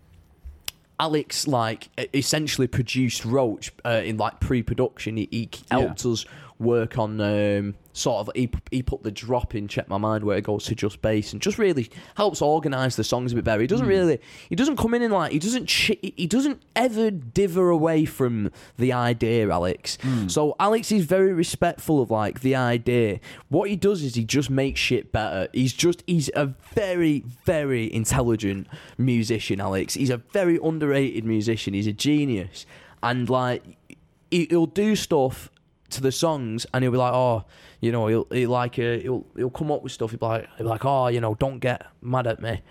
[1.00, 5.18] Alex like essentially produced Roach uh, in like pre-production.
[5.18, 6.26] He, he helped us
[6.63, 10.38] work on um, sort of he, he put the drop in Check My Mind where
[10.38, 13.62] it goes to just bass and just really helps organize the songs a bit better.
[13.62, 17.12] He doesn't really he doesn't come in and like he doesn't chi- he doesn't ever
[17.12, 19.97] dither away from the idea, Alex.
[20.28, 23.19] So Alex is very respectful of like the idea.
[23.49, 25.47] What he does is he just makes shit better.
[25.54, 29.93] He's just he's a very very intelligent musician, Alex.
[29.93, 31.73] He's a very underrated musician.
[31.73, 32.65] He's a genius,
[33.02, 33.63] and like
[34.32, 35.52] he'll do stuff
[35.94, 37.46] to the songs, and he'll be like, oh,
[37.82, 40.12] you know, he'll, he'll like uh, he'll he'll come up with stuff.
[40.12, 42.62] He'll be like, he'll be like, oh, you know, don't get mad at me.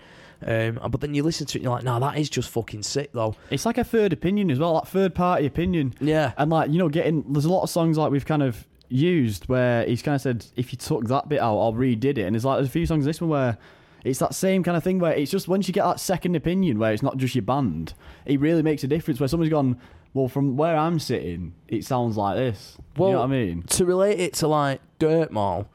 [0.45, 2.83] Um, but then you listen to it, and you're like, no, that is just fucking
[2.83, 3.35] sick, though.
[3.49, 5.93] It's like a third opinion as well, like third party opinion.
[5.99, 6.33] Yeah.
[6.37, 9.47] And like, you know, getting there's a lot of songs like we've kind of used
[9.49, 12.19] where he's kind of said, if you took that bit out, I'll redid it.
[12.19, 13.57] And there's like there's a few songs this one where
[14.03, 16.77] it's that same kind of thing where it's just once you get that second opinion
[16.77, 17.93] where it's not just your band,
[18.25, 19.79] it really makes a difference where someone's gone,
[20.13, 22.77] Well, from where I'm sitting, it sounds like this.
[22.97, 23.63] Well, you know what I mean?
[23.63, 25.67] to relate it to like Dirt Mall,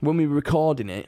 [0.00, 1.06] when we were recording it,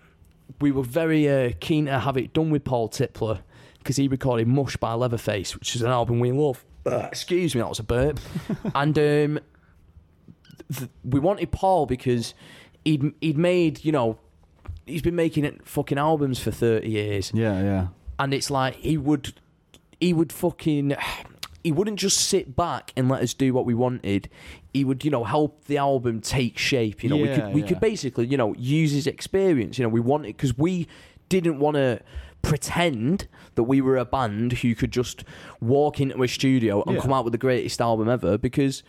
[0.61, 3.41] we were very uh, keen to have it done with Paul Tipler
[3.79, 6.65] because he recorded Mush by Leatherface, which is an album we love.
[6.87, 8.19] Uh, excuse me, that was a burp.
[8.75, 9.41] and um,
[10.75, 12.35] th- we wanted Paul because
[12.85, 14.19] he'd he'd made you know
[14.87, 17.87] he's been making it fucking albums for thirty years Yeah, yeah.
[18.19, 19.35] and it's like he would
[20.01, 20.97] he would fucking
[21.63, 24.29] he wouldn't just sit back and let us do what we wanted
[24.73, 27.67] he would you know help the album take shape you know we could we yeah.
[27.69, 30.87] could basically you know use his experience you know we wanted because we
[31.29, 32.01] didn't want to
[32.43, 35.25] pretend that we were a band who could just
[35.61, 37.03] walk into a studio and Yeah.
[37.03, 38.83] come out with the greatest album ever because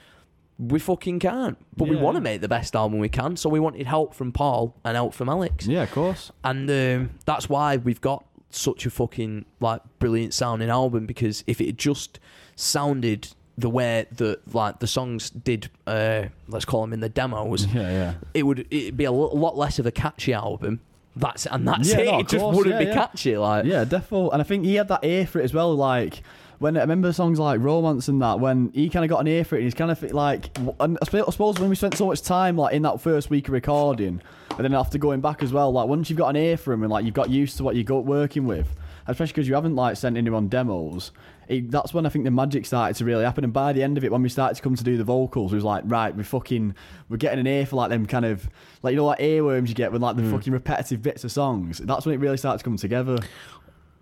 [0.58, 1.58] we fucking can't.
[1.76, 4.32] But we want to make the best album we can, so we wanted help from
[4.32, 6.32] Paul and help from Alex, Yeah, of course.
[6.44, 11.60] and um, that's why we've got such a fucking like brilliant sounding album because if
[11.62, 12.20] it had just
[12.62, 17.66] sounded the way that like the songs did uh let's call them in the demos
[17.74, 18.14] Yeah, yeah.
[18.34, 20.80] it would it'd be a lot less of a catchy album.
[21.16, 22.06] That's and that's Yeah, it.
[22.06, 22.94] no, it just course, wouldn't yeah, be yeah.
[22.94, 23.38] catchy.
[23.38, 24.32] Like Yeah, defo.
[24.32, 25.76] And I think he had that ear for it as well.
[25.76, 26.24] Like
[26.60, 29.44] when I remember songs like Romance and that, when he kind of got an ear
[29.44, 30.56] for it, and he's kind of like.
[30.80, 33.54] And I suppose when we spent so much time like in that first week of
[33.54, 34.22] recording,
[34.52, 36.84] and then after going back as well, like once you've got an ear for him
[36.84, 38.68] and like you've got used to what you got working with,
[39.08, 41.12] especially because you haven't like sent anyone demos.
[41.52, 43.44] It, that's when I think the magic started to really happen.
[43.44, 45.52] And by the end of it, when we started to come to do the vocals,
[45.52, 46.74] it was like, right, we're fucking,
[47.10, 48.48] we're getting an ear for like them kind of,
[48.84, 51.80] like, you know, like earworms you get with like the fucking repetitive bits of songs.
[51.80, 53.18] That's when it really started to come together.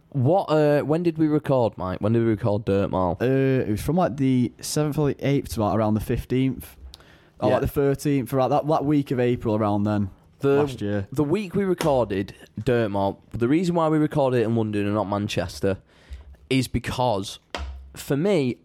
[0.09, 0.43] what?
[0.49, 1.99] Uh, when did we record, Mike?
[2.01, 3.17] When did we record Dirt Mall?
[3.21, 6.75] Uh, it was from like the seventh or the eighth to like around the fifteenth,
[7.39, 7.53] or Yeah.
[7.55, 10.09] like the thirteenth, for like that that week of April around then
[10.39, 11.07] The last year.
[11.11, 12.33] the week we recorded
[12.63, 13.21] Dirt Mall.
[13.31, 15.77] The reason why we recorded it in London and not Manchester
[16.49, 17.39] is because,
[17.95, 18.57] for me,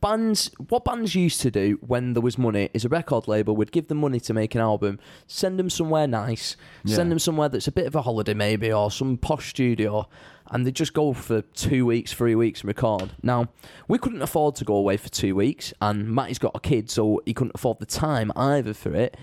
[0.00, 3.72] bands what bands used to do when there was money is a record label would
[3.72, 7.66] give them money to make an album, send them somewhere nice, send them somewhere that's
[7.66, 10.08] a bit of a holiday maybe or some posh studio,
[10.50, 13.12] and they just go for two weeks, three weeks and record.
[13.22, 13.48] Now
[13.88, 17.20] we couldn't afford to go away for two weeks, and Matty's got a kid, so
[17.26, 19.16] he couldn't afford the time either for it.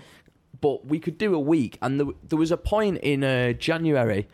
[0.60, 4.26] But we could do a week, and there, there was a point in uh, January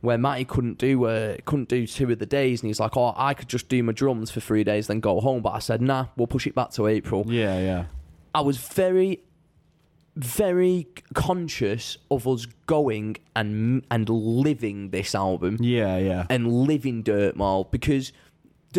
[0.00, 3.14] where Matty couldn't do uh, couldn't do two of the days, and he's like, "Oh,
[3.16, 5.82] I could just do my drums for three days, then go home." But I said,
[5.82, 7.84] "Nah, we'll push it back to April." Yeah, yeah,
[8.34, 9.20] I was very,
[10.16, 16.26] very conscious of us going and and living this album yeah, yeah.
[16.30, 18.12] and living Dirt Mall because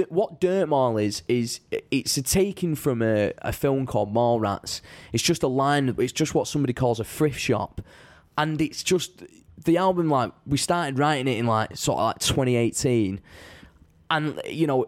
[0.10, 1.60] what Dirt Mall is is
[1.92, 4.82] it's a taken from a, a film called Mallrats.
[5.12, 5.94] It's just a line.
[5.98, 7.82] It's just what somebody calls a thrift shop,
[8.38, 9.24] and it's just
[9.66, 10.10] the album.
[10.10, 13.20] Like we started writing it in like sort of like 2018.
[14.10, 14.86] And you know,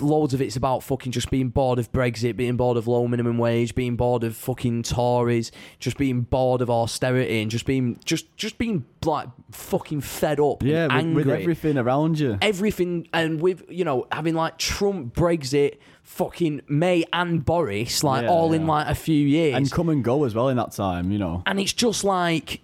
[0.00, 3.36] loads of it's about fucking just being bored of Brexit, being bored of low minimum
[3.36, 8.34] wage, being bored of fucking Tories, just being bored of austerity, and just being just
[8.38, 12.38] just being like fucking fed up, Yeah, with, angry with everything around you.
[12.40, 18.30] everything and with you know having like Trump, Brexit, fucking May and Boris like Yeah,
[18.30, 21.12] all in like a few years, And come and go as well in that time,
[21.12, 21.42] you know.
[21.44, 22.62] and it's just like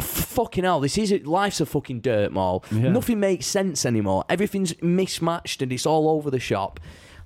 [0.00, 0.80] fucking hell.
[0.80, 1.26] This is it.
[1.26, 2.64] Life's a fucking dirt mall.
[2.70, 2.88] Yeah.
[2.90, 4.24] Nothing makes sense anymore.
[4.28, 6.80] Everything's mismatched and it's all over the shop.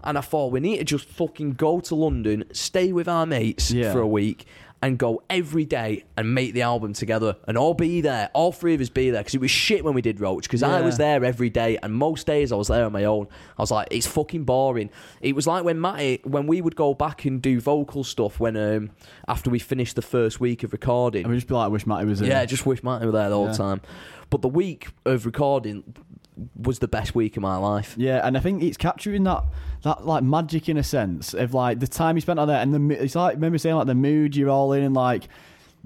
[0.04, 3.70] And I thought we need to just fucking go to London, stay with our mates
[3.72, 3.92] Yeah.
[3.92, 4.46] for a week,
[4.82, 8.28] and go every day and make the album together and all be there.
[8.34, 10.62] All three of us be there because it was shit when we did Roach because
[10.62, 13.26] I was there every day and most days I was there on my own.
[13.58, 14.90] I was like, it's fucking boring.
[15.22, 18.56] It was like when Matty, when we would go back and do vocal stuff when
[18.56, 18.90] um
[19.26, 21.24] after we finished the first week of recording.
[21.24, 22.26] I would just be like, I wish Matty was in.
[22.28, 23.52] Yeah, just wish Matty were there the whole Yeah.
[23.54, 23.80] time.
[24.28, 25.84] But the week of recording
[26.54, 27.94] was the best week of my life.
[27.96, 29.44] Yeah, and I think it's capturing that
[29.82, 32.74] that like magic in a sense of like the time you spent on there, and
[32.90, 35.28] the it's like remember saying like the mood you're all in, and like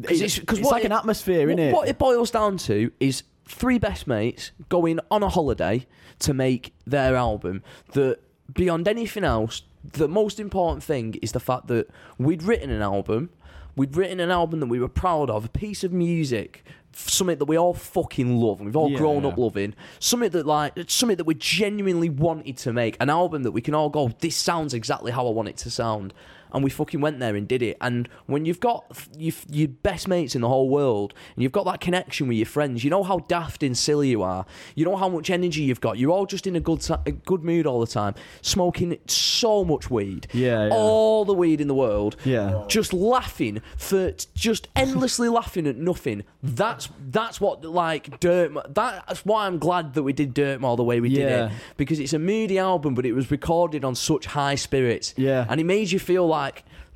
[0.01, 1.73] Because it's, it's, like it- an atmosphere, what, isn't it?
[1.75, 5.87] What it boils down to is three best mates going on a holiday
[6.21, 7.63] to make their album.
[7.93, 8.19] That
[8.53, 13.31] beyond anything else, the most important thing is the fact that we'd written an album.
[13.77, 17.44] We'd written an album that we were proud of, a piece of music, something that
[17.44, 19.29] we all fucking love, and we've all Yeah, grown yeah.
[19.31, 19.74] up loving.
[19.98, 23.74] Something that like, something that we genuinely wanted to make, an album that we can
[23.74, 26.12] all go, this sounds exactly how I want it to sound.
[26.53, 27.77] And we fucking went there and did it.
[27.81, 28.85] And when you've got
[29.17, 32.47] your, your best mates in the whole world, and you've got that connection with your
[32.47, 34.47] friends, you know how daft and silly you are.
[34.75, 35.99] You know how much energy you've got.
[35.99, 39.65] You're all just in a good ti- a good mood all the time, smoking so
[39.65, 40.73] much weed, Yeah, yeah.
[40.75, 42.65] all the weed in the world, Yeah.
[42.69, 46.25] just laughing for just endlessly laughing at nothing.
[46.43, 48.53] That's that's what like dirt.
[48.75, 51.99] That's why I'm glad that we did Dirt Mall the way we did it because
[52.01, 55.15] it's a moody album, but it was recorded on such high spirits.
[55.17, 55.47] Yeah.
[55.49, 56.39] and it made you feel like,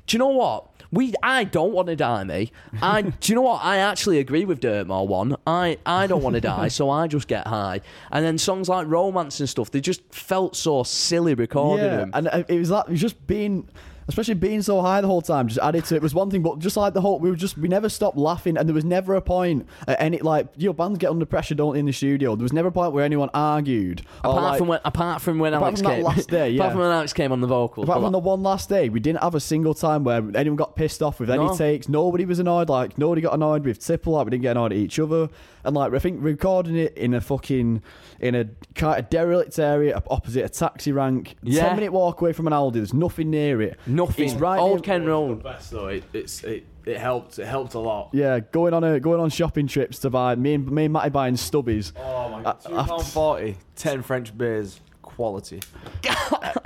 [0.07, 0.71] do you know what?
[0.91, 2.51] We, I don't want to die, me.
[2.81, 3.63] I, do you know what?
[3.63, 5.35] I actually agree with Dirt Mall one.
[5.45, 7.81] I, I don't want to die, so I just get high.
[8.11, 12.11] And then songs like Romance and stuff, they just felt so silly recording yeah, them.
[12.13, 13.67] and uh, it was like it was just being,
[14.07, 16.41] especially being so high the whole time, just added to it was one thing.
[16.43, 18.85] But just like the whole, we were just we never stopped laughing, and there was
[18.85, 21.93] never a point at any like your bands get under pressure, don't they, in the
[21.93, 22.35] studio?
[22.35, 24.01] There was never a point where anyone argued.
[24.19, 26.59] Apart like- from when, apart from when apart Alex from came, last day, yeah.
[26.61, 27.85] apart from when Alex came on the vocals.
[27.85, 30.75] Apart from the one last day, we didn't have a single time where anyone got
[30.75, 31.55] pissed off with any No.
[31.55, 31.89] takes.
[31.89, 32.69] Nobody was annoyed.
[32.69, 34.13] Like nobody got annoyed with Tipple.
[34.13, 35.29] Like we didn't get annoyed at each other.
[35.65, 37.81] And like I think recording it in a fucking
[38.19, 41.67] in a kind of derelict area opposite a taxi rank, Yeah.
[41.67, 42.73] ten minute walk away from an Aldi.
[42.73, 43.77] There's nothing near it.
[43.87, 44.25] Nothing.
[44.25, 45.43] It's right Old near- Kent The Road.
[45.43, 45.87] best though.
[45.87, 47.39] It, it's it, it helped.
[47.39, 48.09] It helped a lot.
[48.13, 51.09] Yeah, going on a going on shopping trips to buy me and me and Matty
[51.09, 51.91] buying stubbies.
[51.97, 52.43] Oh my god.
[52.43, 52.85] god.
[52.85, 53.57] Two pound forty.
[53.75, 54.79] Ten French beers.
[55.15, 55.61] Quality.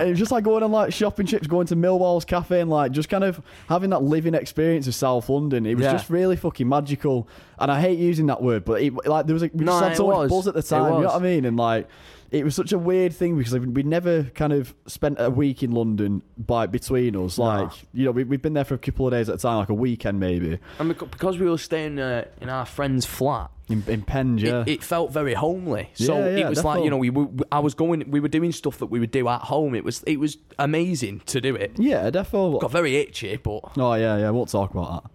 [0.00, 2.90] it was just like going on like shopping trips, going to Millwall's cafe, and like
[2.92, 5.66] just kind of having that living experience of South London.
[5.66, 5.92] It was Yeah.
[5.92, 7.28] just really fucking magical.
[7.58, 9.84] And I hate using that word, but it, like there was a, we No, just
[9.84, 10.94] had so much buzz at the time.
[10.94, 11.44] You know what I mean?
[11.44, 11.88] And like
[12.30, 15.72] it was such a weird thing because we never kind of spent a week in
[15.72, 17.38] London by between us.
[17.38, 19.58] Like you know, we, we've been there for a couple of days at a time,
[19.58, 23.82] like a weekend maybe And because we were staying uh, in our friend's flat, in,
[23.88, 24.44] in Penge.
[24.44, 24.62] Yeah.
[24.62, 25.90] it, it felt very homely.
[25.94, 28.28] So Yeah, yeah, it was like you know we were, I was going, we were
[28.28, 29.74] doing stuff that we would do at home.
[29.74, 31.72] It was it was amazing to do it.
[31.78, 32.60] yeah, definitely.
[32.60, 34.30] Got very itchy, but Oh yeah, yeah.
[34.30, 35.10] We'll talk about that.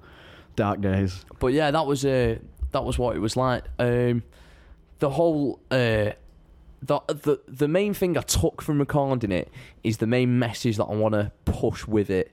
[0.55, 1.25] Dark days.
[1.39, 2.39] but yeah, that was uh,
[2.71, 3.63] that was what it was like.
[3.79, 4.23] Um,
[4.99, 6.11] the whole uh,
[6.85, 9.51] the the the main thing I took from recording it
[9.83, 12.31] is the main message that I want to push with it.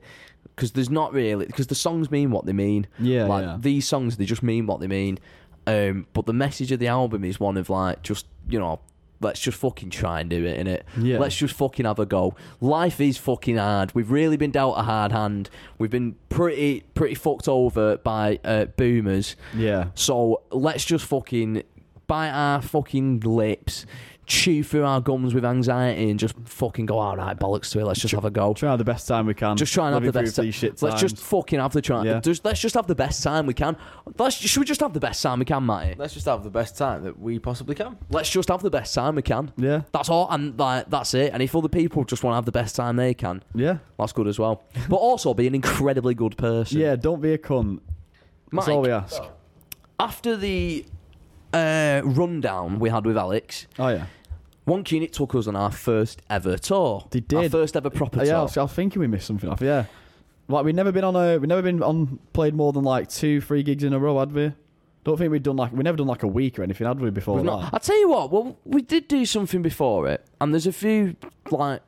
[0.55, 2.87] Because there's not really because the songs mean what they mean.
[2.99, 3.57] Yeah, like yeah.
[3.59, 5.19] these songs they just mean what they mean.
[5.67, 8.81] Um, but the message of the album is one of like just you know
[9.23, 10.85] let's just fucking try and do it in it.
[10.99, 11.19] Yeah.
[11.19, 12.35] Let's just fucking have a go.
[12.61, 13.95] Life is fucking hard.
[13.95, 15.49] We've really been dealt a hard hand.
[15.79, 19.37] We've been pretty pretty fucked over by uh, boomers.
[19.57, 19.87] Yeah.
[19.95, 21.63] So let's just fucking
[22.07, 23.87] bite our fucking lips,
[24.33, 26.99] chew through our gums with anxiety, and just fucking go.
[26.99, 27.85] All right, bollocks to it.
[27.85, 28.55] Let's just have a go.
[28.55, 29.57] Try the best time we can.
[29.57, 30.37] Just try and have the best.
[30.37, 30.51] time.
[30.51, 32.05] shit Let's just fucking have the try.
[32.05, 32.21] Yeah.
[32.21, 33.77] Just, let's just have the best time we can.
[34.19, 35.95] Let's should we just have the best time we can, Matty?
[35.99, 37.99] Let's just have the best time that we possibly can.
[38.11, 39.53] Let's just have the best time we can.
[39.57, 39.83] Yeah.
[39.93, 41.33] That's all, and like that's it.
[41.33, 43.79] And if other people just want to have the best time they can, Yeah.
[43.99, 44.63] that's good as well.
[44.89, 46.79] but also be an incredibly good person.
[46.81, 46.97] Yeah.
[46.97, 47.81] Don't be a cunt.
[48.53, 49.23] That's Mike, all we ask.
[49.99, 50.85] after the
[51.55, 54.07] uh, rundown we had with Alex, Oh yeah.
[54.67, 57.07] Wonk Unit took us on our first ever tour.
[57.11, 57.37] They did.
[57.45, 58.31] Our first ever proper Uh, yeah.
[58.31, 58.43] I tour.
[58.45, 59.61] was, I was thinking we missed something off.
[59.61, 59.87] Yeah.
[60.49, 61.39] Like we've never been on a.
[61.39, 64.33] We've never been on played more than like two, three gigs in a row, had
[64.33, 64.53] we?
[65.05, 67.11] Don't think we'd done like we never done like a week or anything, had we
[67.11, 67.51] before We've that?
[67.51, 70.73] not, I'll tell you what, well, we did do something before it, and there's a
[70.73, 71.17] few
[71.51, 71.83] like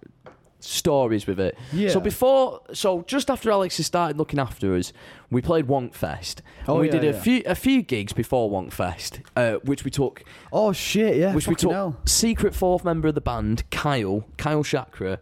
[0.64, 1.56] stories with it.
[1.72, 1.90] Yeah.
[1.90, 4.92] So before, so just after Alex has started looking after us,
[5.30, 6.42] we played Wonk Fest.
[6.66, 7.20] Oh, and we yeah, did a yeah.
[7.20, 10.22] few a few gigs before Wonk Fest, uh, which we took,
[10.52, 11.16] Oh shit!
[11.16, 11.34] Yeah.
[11.34, 11.96] which we took hell.
[12.06, 15.18] secret fourth member of the band, Kyle, Kyle Chakra,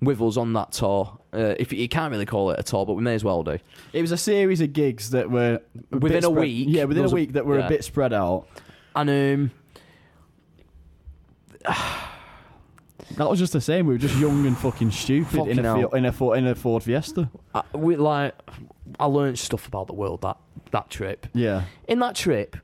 [0.00, 1.18] with us on that tour.
[1.34, 3.56] Uh, if you can't really call it a tour, but we may as well do.
[3.94, 5.60] It was a series of gigs that were
[5.92, 7.66] a Within a spread- week, Yeah, within a a- week that were yeah.
[7.66, 8.46] a bit spread out.
[8.94, 9.50] And
[11.64, 11.72] um,
[13.16, 13.86] That was just the same.
[13.86, 15.90] We were just young and fucking stupid in a hell.
[15.90, 17.30] In a Ford, in a Ford Fiesta.
[17.54, 18.34] I, we like
[18.98, 20.38] I learned stuff about the world that
[20.70, 21.26] that trip.
[21.34, 21.64] Yeah.
[21.88, 22.56] In that trip,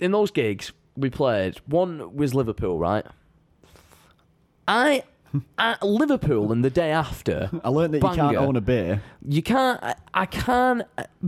[0.00, 3.06] in those gigs we played, one was Liverpool, right?
[4.66, 5.04] I
[5.58, 9.02] at Liverpool and the day after, I learned that you can't own a beer.
[9.26, 9.82] you can't.
[9.82, 10.82] I, I can't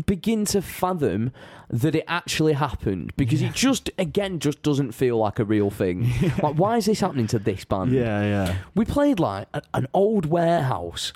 [0.07, 1.33] begin to fathom
[1.71, 6.11] that it actually happened because it just again just doesn't feel like a real thing.
[6.43, 7.93] Like, why is this happening to this band?
[7.93, 8.57] Yeah, yeah.
[8.75, 11.13] we played like a, an old warehouse,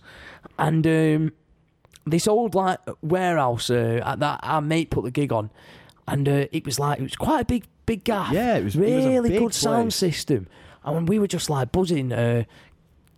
[0.58, 1.32] and um,
[2.06, 5.50] this old like warehouse uh, that our mate put the gig on,
[6.06, 8.32] and uh, it was like it was quite a big big gaff.
[8.32, 10.46] Yeah, it was- it was really good sound system,
[10.84, 12.12] and when we were just like buzzing.
[12.12, 12.44] Uh,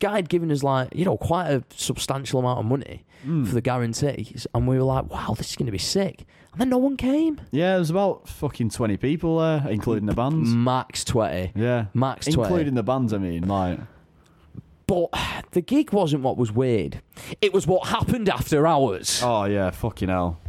[0.00, 3.44] Guy had given us like you know quite a substantial amount of money Hmm.
[3.44, 6.60] for the guarantees, and we were like, "Wow, this is going to be sick." And
[6.60, 7.38] then no one came.
[7.52, 10.48] Yeah, there was about fucking 20 people there, including the bands.
[10.54, 11.52] Max twenty.
[11.54, 11.86] Yeah.
[11.94, 12.40] Max twenty.
[12.48, 13.46] Including the bands, I mean.
[13.46, 13.78] Like,
[14.86, 15.10] But
[15.52, 17.00] the gig wasn't what was weird.
[17.40, 19.20] It was what happened after hours.
[19.22, 20.40] oh, yeah, fucking hell.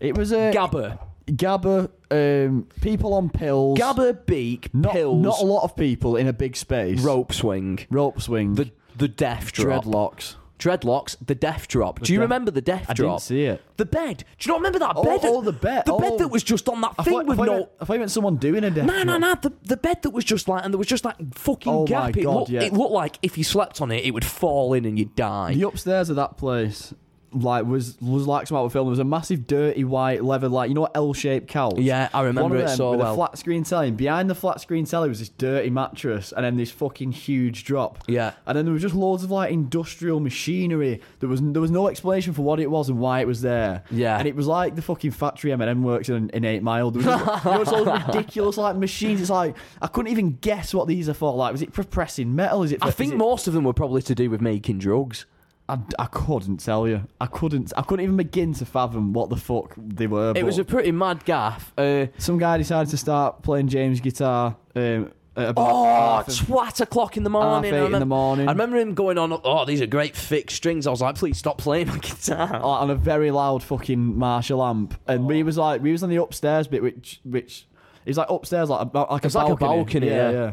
[0.00, 0.52] It was a.
[0.52, 0.98] Gabba.
[1.26, 3.78] Gabba, um, people on pills.
[3.78, 7.00] Gabba beak, not, pills, not a lot of people in a big space.
[7.00, 8.54] rope swing, Rope swing.
[8.54, 10.36] the the death drop, dreadlocks.
[10.58, 12.00] dreadlocks, the death drop.
[12.00, 13.08] Do you death- remember the death I drop?
[13.08, 13.62] I didn't see it.
[13.78, 14.18] The bed.
[14.38, 15.20] Do you not remember that Oh, bed?
[15.24, 15.82] oh, the bed.
[15.86, 15.98] The Oh.
[15.98, 17.52] bed that was just on that I thing thought, with I no.
[17.54, 19.34] meant- I thought you meant someone doing a death No, no, no.
[19.40, 22.02] The, the bed that was just like, and there was just like fucking Oh gap.
[22.02, 22.62] my it, God, looked, yeah.
[22.62, 25.54] it looked like if you slept on it, it would fall in and you'd die.
[25.54, 26.94] The upstairs of that place,
[27.34, 28.86] like, was was like some out of film.
[28.86, 31.78] There was a massive, dirty white leather, like you know, what L-shaped couch.
[31.78, 33.12] Yeah, I remember One of it them so with well.
[33.12, 33.88] a flat screen telly.
[33.88, 37.64] And behind the flat screen telly was this dirty mattress, and then this fucking huge
[37.64, 38.04] drop.
[38.06, 38.32] Yeah.
[38.46, 41.00] And then there was just loads of like industrial machinery.
[41.20, 43.82] There was there was no explanation for what it was and why it was there.
[43.90, 44.18] Yeah.
[44.18, 46.90] And it was like the fucking factory Eminem works in, in Eight Mile.
[46.90, 49.20] There was you know, all ridiculous like machines.
[49.20, 51.34] It's like I couldn't even guess what these are for.
[51.34, 52.62] Like, was it for pressing metal?
[52.62, 52.80] Is it?
[52.80, 55.26] For, I think it- most of them were probably to do with making drugs.
[55.68, 57.06] I, I couldn't tell you.
[57.20, 57.72] I couldn't.
[57.76, 60.30] I couldn't even begin to fathom what the fuck they were.
[60.30, 61.72] It but was a pretty mad gaff.
[61.78, 64.56] Uh, some guy decided to start playing James guitar.
[64.74, 67.74] Um, at about oh, half, twat o'clock in the half morning.
[67.74, 68.48] eight I, in the morning.
[68.48, 70.86] I remember him going on, oh, these are great thick strings.
[70.86, 72.52] I was like, please stop playing my guitar.
[72.52, 76.10] like, on a very loud fucking Marshall amp, and we was like, we was on
[76.10, 77.66] the upstairs bit, which which
[78.06, 79.56] is like upstairs, like a, like a like a balcony.
[79.56, 80.30] balcony, yeah, yeah.
[80.30, 80.52] yeah.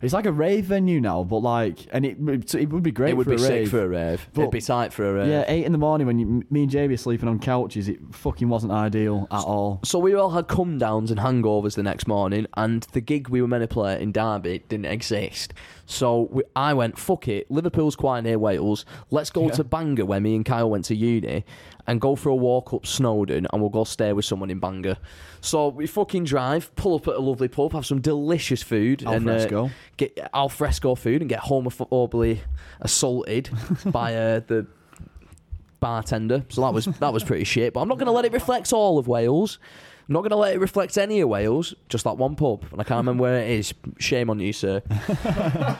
[0.00, 2.18] It's like a rave venue now, but like, and it
[2.54, 3.70] it would be great it would for be a sick rave.
[3.70, 4.28] for a rave.
[4.36, 5.28] It'd be tight for a rave.
[5.28, 7.98] Yeah, eight in the morning when you, me and JB are sleeping on couches, it
[8.12, 9.80] fucking wasn't ideal at all.
[9.84, 13.42] So we all had come downs and hangovers the next morning, and the gig we
[13.42, 15.52] were meant to play in Derby didn't exist.
[15.86, 18.84] So we, I went, fuck it, Liverpool's quite near Wales.
[19.10, 19.52] Let's go Yeah.
[19.52, 21.44] to Bangor, where me and Kyle went to uni,
[21.88, 24.98] and go for a walk up Snowdon, and we'll go stay with someone in Bangor.
[25.40, 29.14] So we fucking drive, pull up at a lovely pub, have some delicious food, Al
[29.14, 32.40] and uh, get al fresco food, and get homophobically
[32.80, 33.50] assaulted
[33.86, 34.66] by uh, the
[35.80, 36.44] bartender.
[36.50, 37.72] So that was that was pretty shit.
[37.72, 39.58] But I'm not going to let it reflect all of Wales.
[40.08, 41.74] I'm not going to let it reflect any of Wales.
[41.88, 43.74] Just that one pub, and I can't remember where it is.
[43.98, 44.82] Shame on you, sir.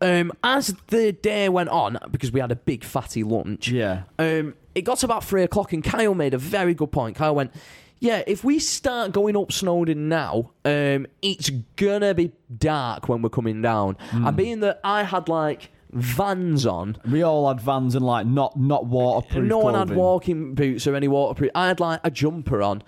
[0.00, 4.02] um, as the day went on, because we had a big fatty lunch, Yeah.
[4.18, 7.16] um, it got to about three o'clock, and Kyle made a very good point.
[7.16, 7.52] Kyle went,
[8.00, 13.28] "Yeah, if we start going up Snowdon now, um, it's gonna be dark when we're
[13.28, 18.04] coming down." And being that I had like Vans on, We all had vans and
[18.04, 19.42] like not not waterproof.
[19.44, 21.50] no one had walking boots or any waterproof.
[21.54, 22.82] I had like a jumper on.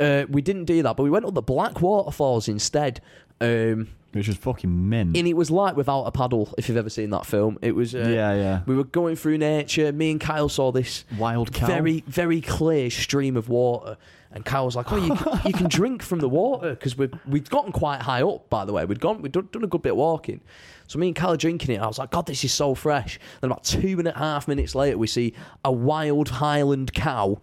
[0.00, 3.00] Uh, we didn't do that, but we went up the Black Waterfalls instead.
[3.40, 5.16] Um, which was fucking mint.
[5.16, 6.52] and it was like without a paddle.
[6.58, 7.94] If you've ever seen that film, it was.
[7.94, 8.60] Uh, yeah, yeah.
[8.66, 9.92] We were going through nature.
[9.92, 11.66] Me and Kyle saw this Wild cow.
[11.66, 13.96] very very clear stream of water
[14.32, 17.18] and Kyle was like oh you, can- you can drink from the water because we'd,
[17.26, 19.82] we'd gotten quite high up by the way we'd gone we'd done, done a good
[19.82, 20.40] bit of walking
[20.86, 22.76] so me and Kyle are drinking it and I was like god this is so
[22.76, 25.34] fresh then about two and a half minutes later we see
[25.64, 27.40] a wild highland cow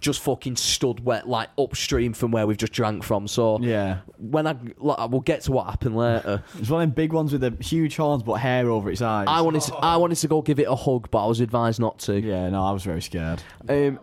[0.00, 3.98] just fucking stood wet like upstream from where we've just drank from so Yeah.
[4.18, 7.32] when I like, we'll get to what happened later It's one of them big ones
[7.32, 9.26] with the huge horns but hair over its eyes.
[9.28, 11.80] I wanted to, I wanted to go give it a hug but I was advised
[11.80, 13.42] not to yeah, no, I was very scared.
[13.68, 13.98] Um,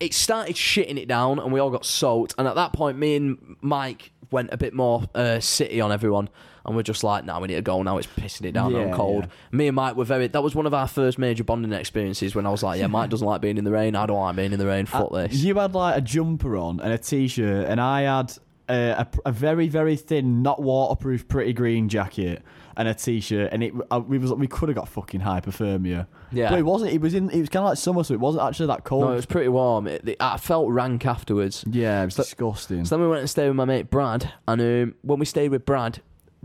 [0.00, 2.34] it started shitting it down, and we all got soaked.
[2.36, 6.28] And at that point, me and Mike went a bit more uh, city on everyone,
[6.66, 7.82] and we're just like, "Now we need to go.
[7.82, 8.72] Now it's pissing it down.
[8.72, 9.56] Yeah, I'm cold." yeah.
[9.56, 10.26] Me and Mike were very.
[10.28, 13.10] That was one of our first major bonding experiences when I was like, "Yeah, Mike
[13.10, 13.96] doesn't like being in the rain.
[13.96, 14.86] I don't like being in the rain.
[14.86, 18.32] Fuck Uh, this." You had like a jumper on and a t-shirt, and I had
[18.68, 22.42] uh, a, a very very thin, not waterproof, pretty green jacket
[22.76, 26.06] and a t-shirt, and it uh, we was we could have got fucking hypothermia.
[26.32, 26.50] Yeah.
[26.50, 26.92] but it wasn't.
[26.92, 27.30] It was in.
[27.30, 29.02] It was kind of like summer, so it wasn't actually that cold.
[29.04, 29.86] No, it was pretty warm.
[29.86, 31.64] It, it- I felt rank afterwards.
[31.70, 32.84] yeah, it was So- disgusting.
[32.84, 35.50] So then we went and stayed with my mate Brad, and um, when we stayed
[35.50, 36.00] with Brad,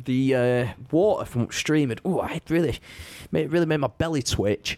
[0.05, 2.79] the uh, water from upstream had, ooh, it really,
[3.31, 4.77] made, it really made my belly twitch.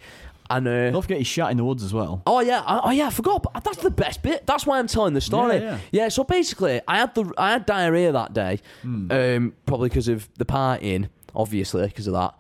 [0.49, 2.22] And uh, Don't forget he shot in the woods as well.
[2.28, 3.41] Oh yeah, I, oh yeah, I forgot.
[3.43, 4.45] But that's the best bit.
[4.45, 5.59] That's why I'm telling the story.
[5.59, 6.09] Yeah, yeah.
[6.09, 9.09] so basically, I had the I had diarrhea that day, Hmm.
[9.11, 12.34] um, probably because of the partying, obviously because of that.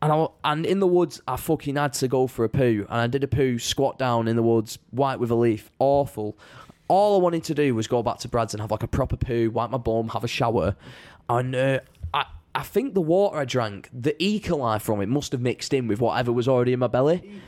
[0.00, 2.98] And I, and in the woods, I fucking had to go for a poo, and
[2.98, 6.38] I did a poo, squat down in the woods, wipe with a leaf, awful.
[6.88, 9.18] All I wanted to do was go back to Brad's and have like a proper
[9.18, 10.76] poo, wipe my bum, have a shower,
[11.28, 11.80] and uh,
[12.54, 14.40] I think the water I drank, the E.
[14.40, 17.40] coli from it must have mixed in with whatever was already in my belly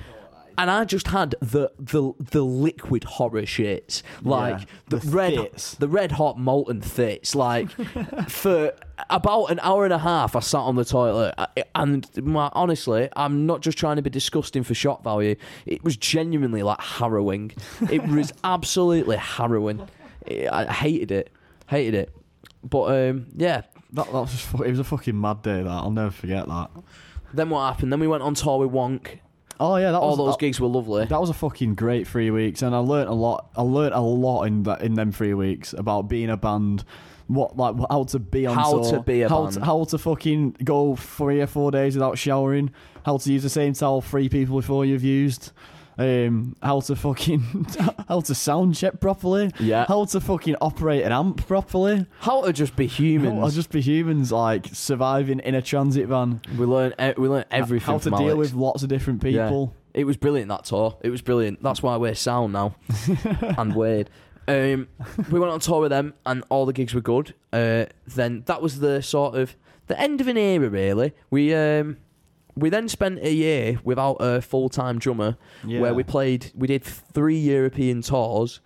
[0.59, 5.53] and I just had the the the liquid horror shits, like Yeah, the, the red
[5.78, 7.34] the red hot molten thits.
[7.34, 7.70] Like
[8.28, 8.72] for
[9.09, 13.09] about an hour and a half, I sat on the toilet, I- and my, honestly,
[13.16, 15.36] I'm not just trying to be disgusting for shock value.
[15.64, 17.53] It was genuinely like harrowing.
[17.90, 19.88] It was absolutely harrowing.
[20.30, 21.30] I I hated it,
[21.68, 22.14] hated it.
[22.62, 23.62] But um, yeah,
[23.93, 25.62] That, that was just, it was a fucking mad day.
[25.62, 26.70] That I'll never forget that.
[27.34, 27.93] then what happened?
[27.93, 29.18] Then we went on tour with Wonk.
[29.61, 31.05] Oh yeah, that All was those that, gigs were lovely.
[31.05, 33.51] That was a fucking great three weeks, and I learnt a lot.
[33.57, 36.84] I learnt a lot in that in them three weeks about being a band,
[37.28, 39.55] what like how to be on How tour, to be a how band.
[39.55, 42.70] To, how to fucking go three or four days without showering,
[43.05, 45.53] how to use the same towel three people before you've used,
[45.99, 47.40] um, how to fucking
[48.09, 49.84] how to sound check properly, Yeah.
[49.86, 53.38] how to fucking operate an amp properly, How to just be humans.
[53.40, 57.45] how to just be humans like surviving in a transit van, We learn we learn
[57.51, 57.86] everything.
[57.86, 58.36] how to deal Alex.
[58.38, 59.47] with lots of different Yeah.
[59.47, 59.74] people.
[59.95, 60.97] It was brilliant that tour.
[61.03, 61.62] It was brilliant.
[61.62, 62.74] That's why we're sound now
[63.59, 64.09] and weird.
[64.49, 64.88] Um,
[65.30, 67.34] we went on tour with them, and all the gigs were good.
[67.53, 69.55] Uh, then that was the sort of
[69.88, 71.12] the end of an era, really.
[71.30, 71.99] We um,
[72.57, 76.50] we then spent a year without a full time drummer, where we played.
[76.55, 78.61] We did three European tours,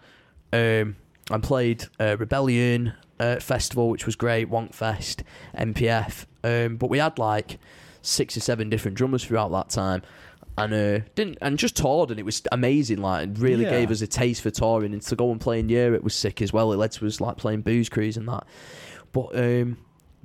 [0.52, 0.96] um,
[1.30, 4.50] and played uh, Rebellion uh, Festival, which was great.
[4.50, 5.22] Wonk Fest,
[5.56, 6.26] MPF.
[6.44, 7.58] Um, but we had like
[8.02, 10.02] six or seven different drummers throughout that time.
[10.58, 12.98] and uh, didn't and just toured, and it was amazing.
[13.02, 13.70] Like, it really Yeah.
[13.70, 16.40] gave us a taste for touring, and to go and play in Europe was sick
[16.40, 16.72] as well.
[16.72, 18.44] It led to us like playing booze cruise and that.
[19.12, 19.76] But um,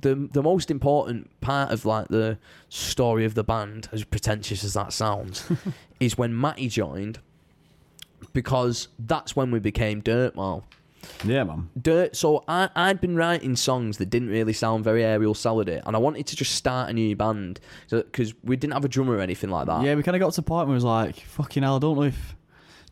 [0.02, 2.38] the the most important part of like the
[2.68, 5.50] story of the band, as pretentious as that sounds,
[6.00, 7.18] is when Matty joined,
[8.32, 10.64] because that's when we became Dirt Mall.
[11.24, 11.70] Yeah, man.
[11.80, 12.14] Dirt.
[12.16, 15.98] So I I'd been writing songs that didn't really sound very aerial salady, and I
[15.98, 19.50] wanted to just start a new band because we didn't have a drummer or anything
[19.50, 19.82] like that.
[19.82, 21.78] Yeah, we kind of got to the point where it was like, fucking hell, I
[21.78, 22.36] don't know if.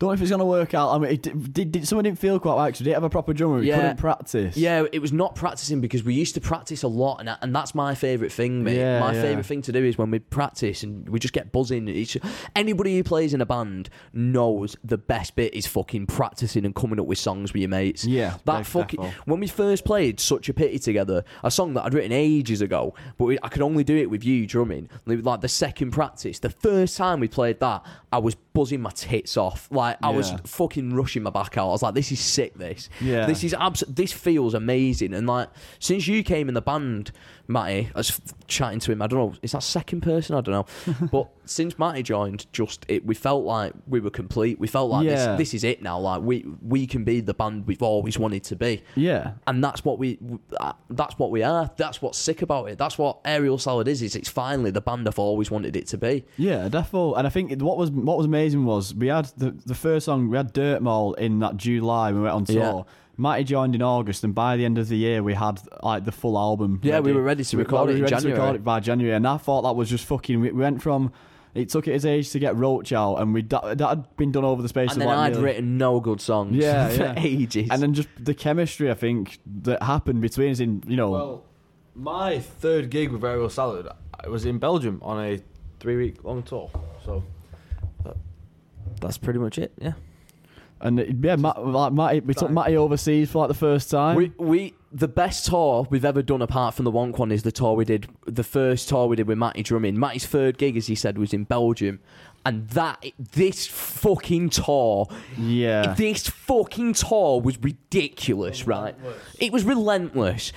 [0.00, 0.92] Don't know if it's gonna work out.
[0.94, 3.04] I mean, it did, did, did someone didn't feel quite right because we didn't have
[3.04, 3.58] a proper drummer.
[3.58, 3.76] We Yeah.
[3.76, 4.56] couldn't practice.
[4.56, 7.74] Yeah, it was not practicing because we used to practice a lot, and, and that's
[7.74, 8.78] my favourite thing, mate.
[8.78, 9.20] Yeah, my yeah.
[9.20, 11.86] favourite thing to do is when we practice and we just get buzzing.
[11.86, 12.16] It's,
[12.56, 16.98] anybody who plays in a band knows the best bit is fucking practicing and coming
[16.98, 18.06] up with songs with your mates.
[18.06, 19.00] Yeah, that fucking.
[19.00, 19.12] defo.
[19.26, 22.94] When we first played "Such a Pity" together, a song that I'd written ages ago,
[23.18, 24.88] but we, I could only do it with you drumming.
[25.04, 29.36] Like the second practice, the first time we played that, I was buzzing my tits
[29.36, 29.68] off.
[29.70, 30.38] Like I was Yeah.
[30.44, 31.68] fucking rushing my back out.
[31.68, 32.54] I was like, "This is sick.
[32.54, 32.88] This.
[33.00, 33.26] Yeah.
[33.26, 37.12] This is abs- This feels amazing." And like since you came in the band,
[37.50, 39.02] Matty, I was chatting to him.
[39.02, 39.34] I don't know.
[39.42, 40.36] Is that second person?
[40.36, 40.54] I don't
[40.86, 41.06] know.
[41.12, 44.58] but since Matty joined, just it, we felt like we were complete.
[44.60, 45.36] We felt like Yeah.
[45.36, 45.50] this.
[45.50, 45.98] This is it now.
[45.98, 49.32] Like we we can be the band we've always wanted to be Yeah.
[49.46, 50.18] and that's what we
[50.60, 54.02] uh, that's what we are that's what's sick about it that's what aerial salad is
[54.02, 57.16] is it's finally the band i've always wanted it to be Yeah, defo.
[57.18, 60.06] And I think it- what was what was amazing was we had the the first
[60.06, 62.86] song we had Dirt Mall in that July when we went on tour.
[63.20, 63.28] Yeah.
[63.30, 66.12] Matty joined in August, and by the end of the year, we had like the
[66.12, 66.80] full album.
[66.82, 68.80] Yeah, we were ready to record we it were in ready to record it by
[68.80, 70.40] January, and I thought that was just fucking.
[70.40, 71.12] We, we went from
[71.52, 74.30] it took it his age to get Roach out, and we that, that had been
[74.30, 76.88] done over the space and of then like i'd nearly- written no good songs Yeah,
[76.96, 77.14] for yeah.
[77.16, 81.10] ages and then just the chemistry I think that happened between us in you know
[81.10, 81.44] Well,
[81.96, 83.88] my third gig with Aerial Salad,
[84.24, 85.40] I was in Belgium on a
[85.80, 86.70] three-week long tour.
[87.04, 87.24] So
[88.04, 88.16] that,
[89.00, 89.72] that's pretty much it.
[89.80, 89.94] Yeah.
[90.80, 92.54] And it, yeah, Matt, like Matty, we took Time.
[92.54, 94.16] Matty overseas for like the first time.
[94.16, 97.52] we, we the best tour we've ever done apart from the Wonk one is the
[97.52, 100.88] tour we did the first tour we did with Matty drumming Matty's third gig as
[100.88, 102.00] he said was in Belgium
[102.44, 105.06] and that this fucking tour
[105.36, 108.94] yeah, This fucking tour was ridiculous, right?
[109.38, 110.52] It was relentless.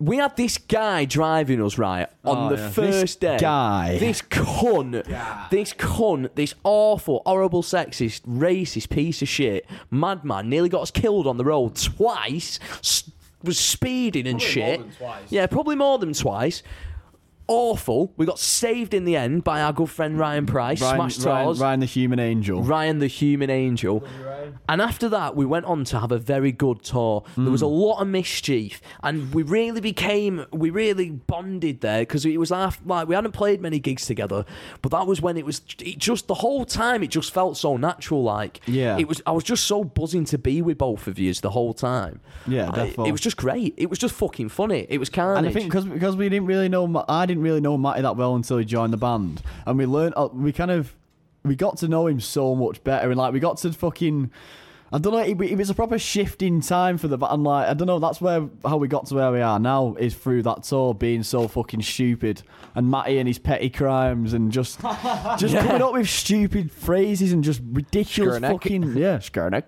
[0.00, 2.70] We had this guy driving us, right, on Oh, the yeah.
[2.70, 3.38] first This day.
[3.40, 3.98] guy.
[3.98, 5.04] This cunt.
[5.50, 6.30] This cunt.
[6.34, 9.66] This awful, horrible, sexist, racist piece of shit.
[9.90, 10.48] Madman.
[10.48, 12.60] Nearly got us killed on the road twice.
[12.78, 13.10] S-
[13.44, 14.80] was speeding and Probably more shit.
[14.80, 15.22] than twice.
[15.30, 16.62] Yeah, probably more than twice.
[17.48, 18.12] Awful.
[18.16, 20.80] We got saved in the end by our good friend Ryan Price.
[20.80, 21.60] Ryan, Smashed Ryan, tours.
[21.60, 22.62] Ryan the human angel.
[22.62, 24.04] Ryan the Human Angel.
[24.68, 27.24] And after that, we went on to have a very good tour.
[27.36, 27.72] There was a hmm.
[27.72, 32.72] lot of mischief, and we really became, we really bonded there because it was our,
[32.84, 34.44] like we hadn't played many gigs together,
[34.82, 37.02] but that was when it was it just the whole time.
[37.02, 38.22] It just felt so natural.
[38.22, 38.98] Like Yeah.
[38.98, 39.22] it was.
[39.26, 42.20] I was just so buzzing to be with both of you the whole time.
[42.46, 43.06] Yeah, I- defo.
[43.06, 43.74] it was just great.
[43.76, 44.86] It was just fucking funny.
[44.88, 45.38] It was carnage.
[45.38, 48.16] And I think because because we didn't really know, I didn't really know Matty that
[48.16, 50.94] well until he joined the band, and we learned, uh, we kind of,
[51.44, 54.30] we got to know him so much better, and like we got to fucking.
[54.90, 55.18] I don't know.
[55.18, 57.44] It, it was a proper shift in time for the band.
[57.44, 57.98] Like I don't know.
[57.98, 61.22] That's where how we got to where we are now is through that tour being
[61.22, 62.42] so fucking stupid,
[62.74, 64.80] and Matty and his petty crimes, and just
[65.38, 68.50] just coming up with stupid phrases and just ridiculous Skurnik.
[68.50, 69.64] fucking yeah, Skurnik,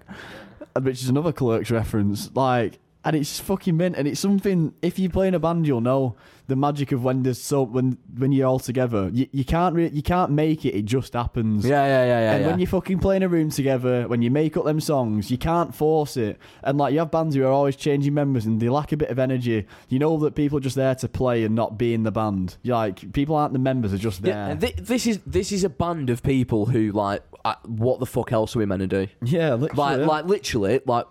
[0.81, 2.35] which is another Clerks reference.
[2.35, 4.73] Like, and it's fucking mint, and it's something.
[4.81, 6.17] If you play in a band, you'll know
[6.51, 9.09] the magic of when there's so when when you're all together.
[9.13, 10.75] You, you can't re- you can't make it.
[10.75, 11.65] It just happens.
[11.65, 12.33] yeah, yeah, yeah, yeah.
[12.33, 12.51] and yeah.
[12.51, 15.39] when you fucking play in a room together, when you make up them songs, you
[15.39, 16.39] can't force it.
[16.65, 19.11] And like you have bands who are always changing members and they lack a bit
[19.11, 19.67] of energy.
[19.89, 22.57] You know that people are just there to play and not be in the band.
[22.63, 24.35] You're like people aren't the members; are just there.
[24.35, 28.07] yeah, thi- this is this is a band of people who like, uh, what the
[28.07, 29.07] fuck else are we meant to do?
[29.23, 29.77] yeah, literally.
[29.77, 30.07] like yeah.
[30.07, 31.07] like literally like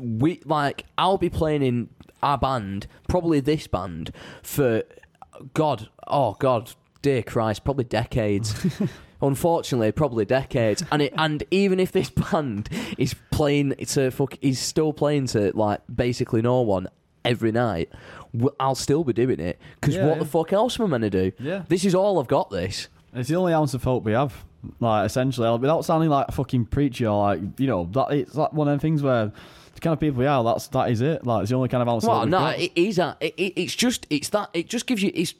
[0.00, 1.88] we like I'll be playing in
[2.22, 4.12] our band probably this band
[4.42, 4.82] for
[5.54, 8.54] god oh god dear Christ probably decades
[9.22, 12.68] unfortunately probably decades and it and even if this band
[12.98, 16.88] is playing to fuck is still playing to like basically no one
[17.24, 17.88] every night
[18.58, 20.22] I'll still be doing it because Yeah, what yeah.
[20.24, 21.62] the fuck else am I meant to do Yeah.
[21.68, 24.44] this is all I've got this It's the only ounce of hope we have.
[24.80, 28.52] Like essentially, without sounding like a fucking preacher, or like you know, that it's like
[28.52, 29.32] one of them things where
[29.82, 31.26] kind of people we are, that's that is it.
[31.26, 32.58] Like it's the only kind of of Well, no, got.
[32.58, 35.34] it is a, it, it- it's just it's that it just gives you it's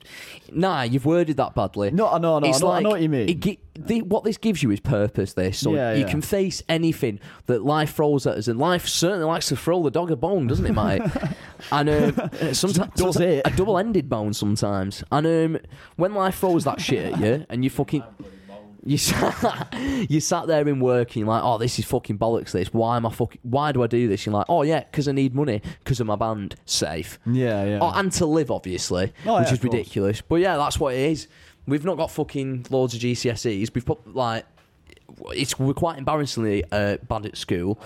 [0.51, 1.91] nah you've worded that badly.
[1.93, 3.29] No, I know, I know, I It's know- I like, know what you mean.
[3.29, 5.33] It, the, what this gives you is purpose.
[5.33, 6.11] This so Yeah, you yeah.
[6.11, 9.91] can face anything that life throws at us, and life certainly likes to throw the
[9.91, 11.01] dog a bone, doesn't it, mate?
[11.73, 13.41] and um, sometimes Does it?
[13.47, 15.03] a double-ended bone sometimes.
[15.11, 15.27] And
[15.57, 15.61] um,
[15.97, 18.03] when life throws that shit at you, and you fucking
[18.85, 19.73] You sat,
[20.09, 22.51] you sat there in work and you're like, oh, this is fucking bollocks.
[22.51, 22.73] This.
[22.75, 23.41] Why am I fucking?
[23.43, 24.27] Why do I do this?
[24.27, 26.57] You're like, oh yeah, because I need money because of my band.
[26.67, 27.19] Safe.
[27.27, 27.79] Yeah, yeah.
[27.81, 30.21] Oh, and to live, obviously, Oh, which yeah, is ridiculous.
[30.21, 31.29] But yeah, that's what it is.
[31.67, 33.73] We've not got fucking loads of GCSEs.
[33.73, 34.45] We've put like,
[35.29, 37.79] it's we're quite embarrassingly uh, bad at school.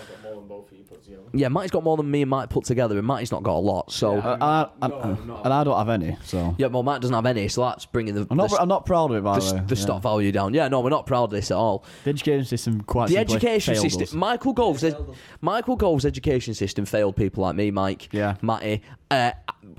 [1.17, 1.39] I got more than both of you put together.
[1.39, 3.61] Yeah, Matty's got more than me and Mike put together, and Matty's not got a
[3.61, 3.93] lot.
[3.93, 5.11] So Uh, I, I, I,
[5.45, 8.15] and I don't have any, so yeah, well, Matt doesn't have any, so that's bringing
[8.15, 8.51] the I'm not.
[8.51, 9.25] the, I'm not proud of it.
[9.25, 9.63] By the, the, way.
[9.67, 9.83] the yeah.
[9.83, 10.55] stock value down.
[10.55, 11.85] Yeah, no, we're not proud of this at all.
[12.05, 13.09] The education system quite.
[13.09, 14.03] the simply education failed system.
[14.05, 14.13] us.
[14.15, 14.97] Michael Gove's ed-
[15.41, 18.37] Michael Gove's education system failed people like me, Mike, Yeah.
[18.43, 18.83] Matty.
[19.11, 19.33] Uh,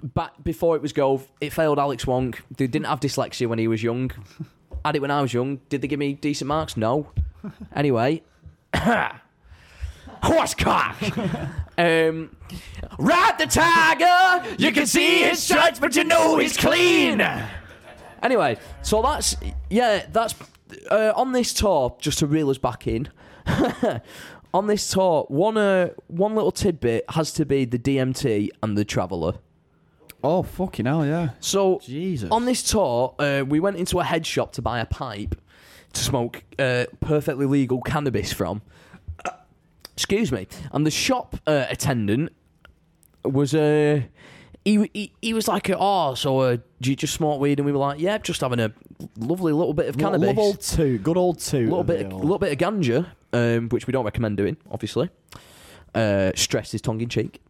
[0.04, 2.34] back before it was Gove, it failed Alex Wong.
[2.56, 4.12] They didn't have dyslexia when he was young.
[4.86, 5.60] Had it when I was young.
[5.70, 6.78] Did they give me decent marks?
[6.78, 7.08] No.
[7.76, 8.22] Anyway.
[10.24, 10.96] Horse cock.
[11.78, 12.36] um,
[12.98, 14.56] ride the tiger.
[14.58, 17.22] You can see his stripes, but you know he's clean.
[18.24, 19.36] Anyway, so that's
[19.70, 20.36] yeah, that's
[20.90, 21.96] uh, on this tour.
[22.00, 23.10] Just to reel us back in,
[24.54, 28.86] on this tour, one uh, one little tidbit has to be the DMT and the
[28.86, 29.36] Traveller.
[30.24, 31.30] Oh fucking hell, yeah.
[31.40, 32.30] So Jesus.
[32.32, 35.40] on this tour, uh, we went into a head shop to buy a pipe
[35.94, 38.62] to smoke uh, perfectly legal cannabis from.
[39.98, 40.48] Excuse me.
[40.72, 42.32] And the shop uh, attendant
[43.26, 44.02] was uh,
[44.64, 47.72] he, he he was like, "Oh, so uh, do you just smoke weed?" And we
[47.72, 48.72] were like, "Yeah, just having a
[49.18, 51.64] lovely little bit of Lo- cannabis, Love old two, good old two.
[51.64, 55.10] little bit, a little bit of ganja, um, which we don't recommend doing, obviously.
[55.96, 57.42] Uh, stress is tongue in cheek.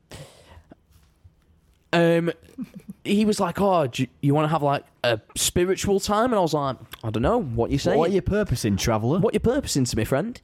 [1.92, 2.32] Um,
[3.04, 6.36] he was like, "Oh, do you, you want to have like a spiritual time?" And
[6.36, 7.98] I was like, "I don't know what you saying.
[8.00, 9.20] What are your purpose in traveller?
[9.20, 10.40] What you purposing to me, friend?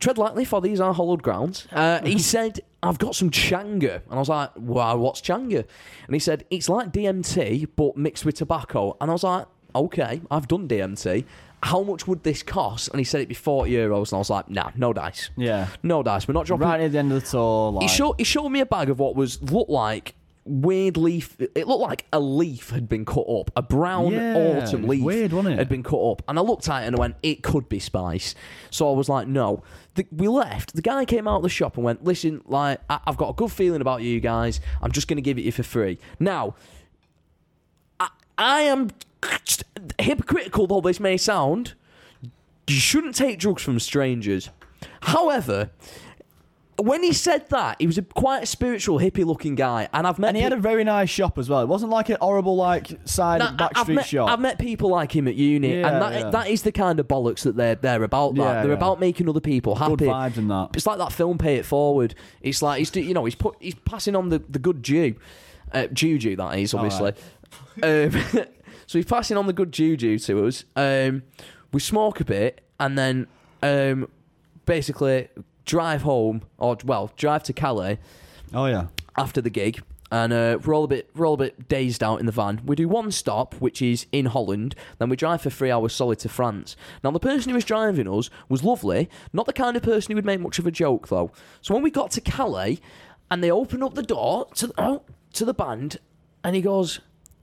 [0.00, 1.68] Tread lightly, for these are hollowed grounds.
[1.70, 3.96] Uh, he said, I've got some changa.
[4.06, 5.64] And I was like, wow, what's changa?
[6.06, 8.96] And he said, it's like DMT, but mixed with tobacco.
[9.00, 11.24] And I was like, okay, I've done DMT.
[11.62, 12.88] How much would this cost?
[12.88, 14.08] And he said it'd be 40 euros.
[14.08, 15.28] And I was like, nah, no dice.
[15.36, 15.68] Yeah.
[15.82, 16.26] No dice.
[16.26, 16.66] We're not dropping.
[16.66, 18.88] Right at the end of the tour, like He showed, he showed me a bag
[18.88, 21.36] of what was looked like weird leaf.
[21.38, 23.50] It looked like a leaf had been cut up.
[23.56, 25.58] A brown Yeah, autumn it was leaf weird, wasn't it?
[25.58, 26.22] had been cut up.
[26.28, 28.34] And I looked at it and I went, it could be spice.
[28.70, 29.62] So I was like, no.
[29.94, 30.74] The, we left.
[30.74, 33.34] The guy came out of the shop and went, listen, like I, I've got a
[33.34, 34.60] good feeling about you guys.
[34.82, 35.98] I'm just going to give it you for free.
[36.18, 36.54] Now,
[37.98, 38.90] I, I am
[39.98, 41.74] hypocritical though this may sound.
[42.66, 44.50] You shouldn't take drugs from strangers.
[45.02, 45.70] However,
[46.82, 50.28] when he said that, he was a quite a spiritual, hippie-looking guy, and I've met.
[50.28, 51.60] and he had a very nice shop as well.
[51.60, 54.30] It wasn't like an horrible like side Nah, back I've street met, shop.
[54.30, 56.30] I've met people like him at uni, Yeah, and that, yeah.
[56.30, 58.34] that is the kind of bollocks that they're they're about.
[58.36, 59.96] That Yeah, they're about making other people happy.
[59.96, 60.70] Good vibes and that.
[60.74, 62.14] It's like that film Pay It Forward.
[62.40, 65.16] It's like he's you know he's put he's passing on the, the good Jew,
[65.72, 67.12] uh, juju that is obviously.
[67.82, 68.10] Um,
[68.86, 70.64] so he's passing on the good juju to us.
[70.76, 71.22] Um,
[71.72, 73.26] we smoke a bit and then
[73.62, 74.08] um,
[74.66, 75.28] basically
[75.70, 77.98] drive home or well drive to Calais
[78.52, 78.86] Oh yeah.
[79.16, 79.82] after the gig.
[80.12, 82.60] And uh, we're all a bit, we're all a bit dazed out in the van.
[82.66, 84.74] We do one stop, which is in Holland.
[84.98, 86.74] Then we drive for three hours solid to France.
[87.04, 90.16] Now the person who was driving us was lovely, not the kind of person who
[90.16, 91.30] would make much of a joke though.
[91.60, 92.80] So when we got to Calais,
[93.30, 95.02] and they opened up the door to the, oh,
[95.34, 95.98] to the band,
[96.42, 96.98] and he goes,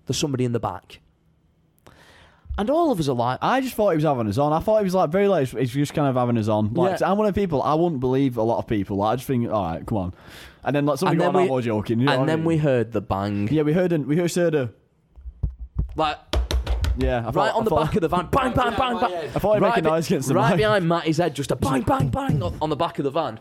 [0.06, 1.00] "There's somebody in the back."
[2.60, 4.52] And all of us are like, I just thought he was having us on.
[4.52, 6.74] I thought he was like very like He's just kind of having us on.
[6.74, 7.12] Like Yeah.
[7.12, 8.98] I'm one of the people I wouldn't believe a lot of people.
[8.98, 10.14] Like, I just think, all right, come on.
[10.64, 12.00] And then like somebody and got then on oh, we, more joking.
[12.00, 12.46] You know and what I then mean?
[12.48, 14.70] we heard the bang, yeah, we heard an, we heard heard a
[15.96, 16.18] like
[16.98, 17.20] yeah.
[17.20, 19.14] I thought, right on I the thought, back of the van, bang, bang, bang, bang.
[19.36, 20.58] I thought he'd make a noise against the right mic.
[20.58, 23.40] behind Matty's head, just a bang, bang, bang on, on the back of the van.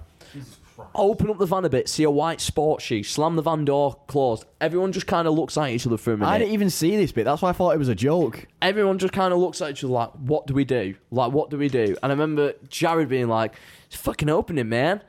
[0.95, 3.99] Open up the van a bit, see a white sports shoe, slam the van door
[4.07, 4.45] closed.
[4.61, 6.31] Everyone just kind of looks at each other for a minute.
[6.31, 7.25] I didn't even see this bit.
[7.25, 8.47] That's why I thought it was a joke.
[8.63, 10.95] Everyone just kind of looks at each other like, "What do we do?
[11.11, 13.55] Like, what do we do?" And I remember Jared being like,
[13.87, 15.03] "It's fucking opening, man.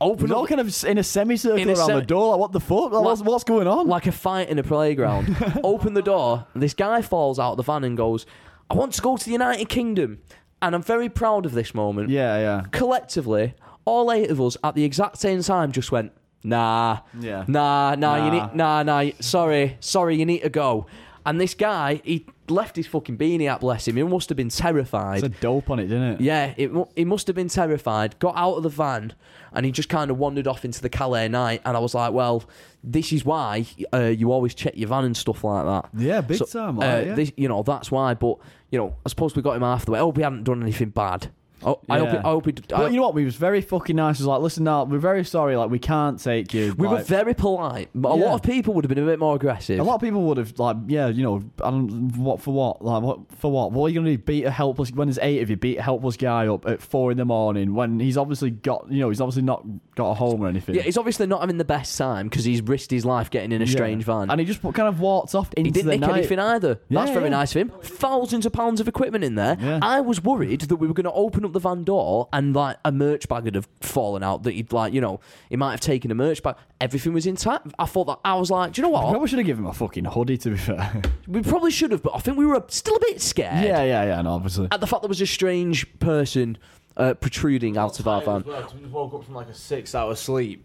[0.00, 2.30] Open We're all up kind of in a semicircle In a around semi- the door.
[2.32, 2.90] Like, what the fuck?
[2.92, 3.86] Like, what's, what's going on?
[3.86, 5.36] like a fight in a playground.
[5.64, 6.46] Open the door.
[6.54, 8.26] This guy falls out of the van and goes,
[8.68, 10.18] "I want to go to the United Kingdom,"
[10.60, 12.10] and I'm very proud of this moment.
[12.10, 12.62] yeah, yeah.
[12.72, 13.54] collectively,
[13.84, 16.12] all eight of us at the exact same time just went,
[16.42, 17.44] nah, Yeah.
[17.46, 20.86] nah, nah, you need, nah, nah, sorry, sorry, you need to go.
[21.26, 23.96] And this guy, he left his fucking beanie out, bless him.
[23.96, 25.24] He must have been terrified.
[25.24, 26.20] It's a dope on it, didn't it?
[26.20, 28.18] yeah, it, he must have been terrified.
[28.18, 29.14] Got out of the van
[29.54, 31.62] and he just kind of wandered off into the Calais night.
[31.64, 32.44] And I was like, well,
[32.82, 33.64] this is why
[33.94, 35.88] uh, you always check your van and stuff like that.
[35.98, 36.78] Yeah, big So, time.
[36.78, 37.14] uh, yeah.
[37.14, 38.12] this, you know, that's why.
[38.12, 38.36] But
[38.70, 40.00] you know, I suppose we got him half the way.
[40.00, 41.30] Oh, we hadn't done anything bad.
[41.64, 42.08] Oh, I hope.
[42.08, 42.48] It, I hope.
[42.48, 43.14] It, I, But you know what?
[43.14, 44.18] We was very fucking nice.
[44.18, 45.56] He was like, listen, now we're very sorry.
[45.56, 46.74] Like, we can't take you.
[46.76, 48.24] we were like, very polite, but a Yeah.
[48.26, 49.78] lot of people would have been a bit more aggressive.
[49.78, 52.84] A lot of people would have like, yeah, you know, I don't, what for what,
[52.84, 53.72] like what for what?
[53.72, 54.18] What are you gonna do?
[54.18, 57.10] Beat a helpless when there's eight of you, beat a helpless guy up at four
[57.10, 60.42] in the morning when he's obviously got, you know, he's obviously not got a home
[60.42, 60.74] or anything.
[60.74, 63.62] yeah, he's obviously not having the best time because he's risked his life getting in
[63.62, 64.30] a strange van.
[64.30, 66.18] and he just kind of walked off into he didn't the nick night.
[66.18, 66.74] anything either.
[66.90, 67.30] That's Yeah, very yeah.
[67.30, 67.72] nice of him.
[67.82, 69.56] Thousands of pounds of equipment in there.
[69.60, 69.78] Yeah.
[69.82, 72.76] I was worried that we were going to open up the van door and like
[72.84, 74.42] a merch bag would have fallen out.
[74.42, 76.56] That he'd like, you know, he might have taken a merch bag.
[76.80, 77.68] Everything was intact.
[77.78, 79.10] I thought that I was like, do you know I what?
[79.12, 80.36] probably should have given him a fucking hoodie.
[80.38, 81.02] To be fair.
[81.26, 83.64] We probably should have, but I think we were still a bit scared.
[83.64, 84.20] yeah, yeah, yeah.
[84.22, 84.68] No, obviously.
[84.70, 86.58] At the fact there was a strange person
[86.98, 88.36] uh, protruding out of our van.
[88.42, 90.64] as well, 'cause we woke up from like a six-hour sleep,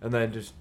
[0.00, 0.54] and then just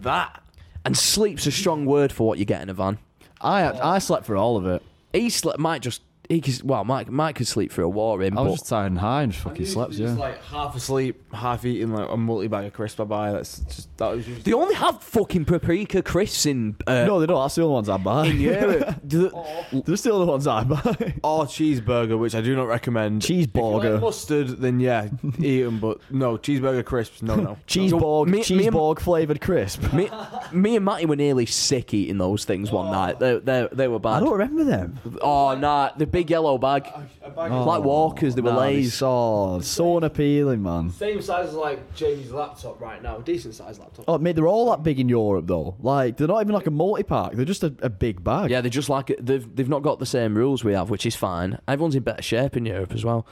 [0.00, 0.42] that.
[0.84, 2.98] And sleep's a strong word for what you get in a van.
[3.40, 4.82] I I slept for all of it.
[5.12, 8.36] He slept, might just, he could, well, Mike, Mike could sleep through a war in,
[8.36, 9.92] I was but just tired and high and just fucking slept.
[9.92, 10.20] Just Yeah.
[10.20, 13.32] like half asleep, half eating like a multi bag of crisps I buy.
[13.32, 14.42] That's just that was usually.
[14.42, 16.76] they only have fucking paprika crisps in.
[16.86, 17.40] Uh, no, they don't.
[17.42, 18.26] That's the only ones I buy.
[18.26, 18.94] in Europe.
[19.06, 21.14] Do the- They're still the ones I buy.
[21.24, 23.24] Or cheeseburger, which I do not recommend.
[23.24, 23.92] If you Cheeseburger.
[23.94, 25.08] like mustard, then yeah,
[25.40, 25.80] eat them.
[25.80, 27.56] But no, cheeseburger crisps, no, no.
[27.66, 29.92] Cheeseborg, me- me and- cheeseborg flavored crisp.
[29.94, 30.10] me,
[30.52, 33.18] me and Matty were nearly sick eating those things one night.
[33.18, 34.18] They, they, they were bad.
[34.18, 34.98] I don't remember them.
[35.22, 36.88] Oh, nah, the big yellow bag.
[37.36, 38.94] like Walkers, they were Nah, Lays.
[38.94, 40.90] So, oh, so unappealing, man.
[40.90, 43.18] Same size as like Jamie's laptop right now.
[43.18, 44.04] Decent size laptop.
[44.08, 45.76] Oh, mate, they're all that big in Europe, though.
[45.80, 47.32] Like, they're not even like a multi pack.
[47.32, 48.50] They're just a, a big bag.
[48.50, 49.12] Yeah, they're just like.
[49.20, 51.58] They've, they've not got the same rules we have, which is fine.
[51.68, 53.26] Everyone's in better shape in Europe as well.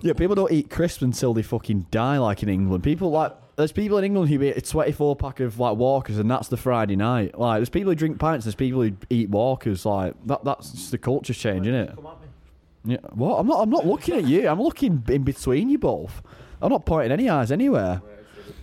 [0.00, 2.82] Yeah, people don't eat crisps until they fucking die, like in England.
[2.82, 6.30] People like there's people in England who eat a 24 pack of like Walkers, and
[6.30, 7.38] that's the Friday night.
[7.38, 9.86] Like, there's people who drink pints, there's people who eat Walkers.
[9.86, 11.94] Like, that that's the culture's changing it.
[11.94, 12.26] Come at me.
[12.84, 12.98] Yeah.
[13.14, 13.38] What?
[13.38, 13.62] I'm not.
[13.62, 14.48] I'm not looking at you.
[14.48, 16.22] I'm looking in between you both.
[16.60, 18.02] I'm not pointing any eyes anywhere.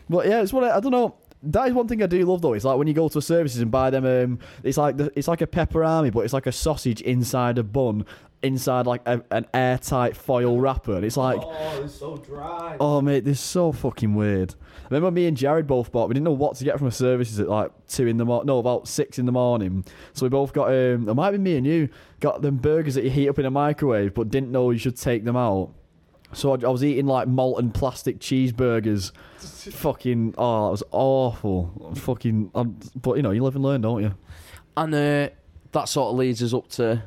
[0.10, 1.16] But yeah, it's what I, I don't know.
[1.46, 2.54] That is one thing I do love though.
[2.54, 4.06] It's like when you go to a services and buy them.
[4.06, 7.64] Um, it's like the, it's like a pepperami, but it's like a sausage inside a
[7.64, 8.06] bun,
[8.42, 10.96] inside like a, an airtight foil wrapper.
[10.96, 12.78] And it's like, Oh, it's so dry.
[12.80, 14.56] oh mate, this is so fucking weird.
[14.86, 16.08] I remember me and Jared both bought.
[16.08, 18.48] We didn't know what to get from a services at like two in the morning.
[18.48, 19.84] No, about six in the morning.
[20.14, 20.70] So we both got.
[20.70, 21.90] Um, it might be me and you
[22.22, 24.96] got them burgers that you heat up in a microwave, but didn't know you should
[24.98, 25.72] take them out.
[26.34, 29.12] So I, I was eating like molten plastic cheeseburgers.
[29.38, 31.94] fucking oh, that was awful.
[31.96, 34.16] Fucking, um, but you know, you live and learn, don't you?
[34.76, 35.30] And uh,
[35.72, 37.04] that sort of leads us up to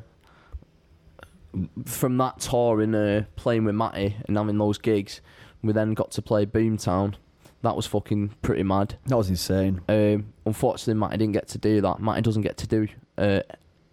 [1.85, 5.21] from that tour in uh, playing with Matty and having those gigs.
[5.63, 7.15] We then got to play Boomtown.
[7.63, 8.97] That was fucking pretty mad.
[9.07, 9.81] That was insane.
[9.89, 12.01] Um, unfortunately, Matty didn't get to do that.
[12.01, 13.41] Matty doesn't get to do uh,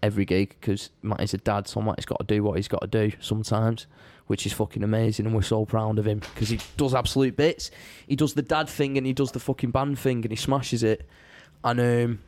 [0.03, 2.87] every gig because Matty's a dad, so Matty's got to do what he's got to
[2.87, 3.87] do sometimes,
[4.27, 7.71] which is fucking amazing, and we're so proud of him because he does absolute bits.
[8.07, 10.83] He does the dad thing and he does the fucking band thing and he smashes
[10.83, 11.07] it,
[11.63, 12.19] and um,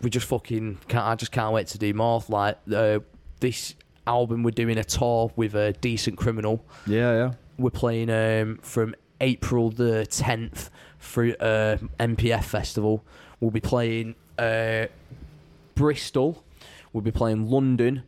[0.00, 1.04] we just fucking can't.
[1.04, 2.22] I just can't wait to do more.
[2.28, 3.00] Like uh,
[3.40, 3.74] this
[4.06, 7.32] album, we're doing a tour with a decent criminal Yeah, yeah.
[7.58, 13.04] we're playing um, from April the 10th through uh, MPF Festival.
[13.40, 14.86] We'll be playing uh,
[15.74, 16.44] Bristol.
[16.92, 18.02] We'll be playing London.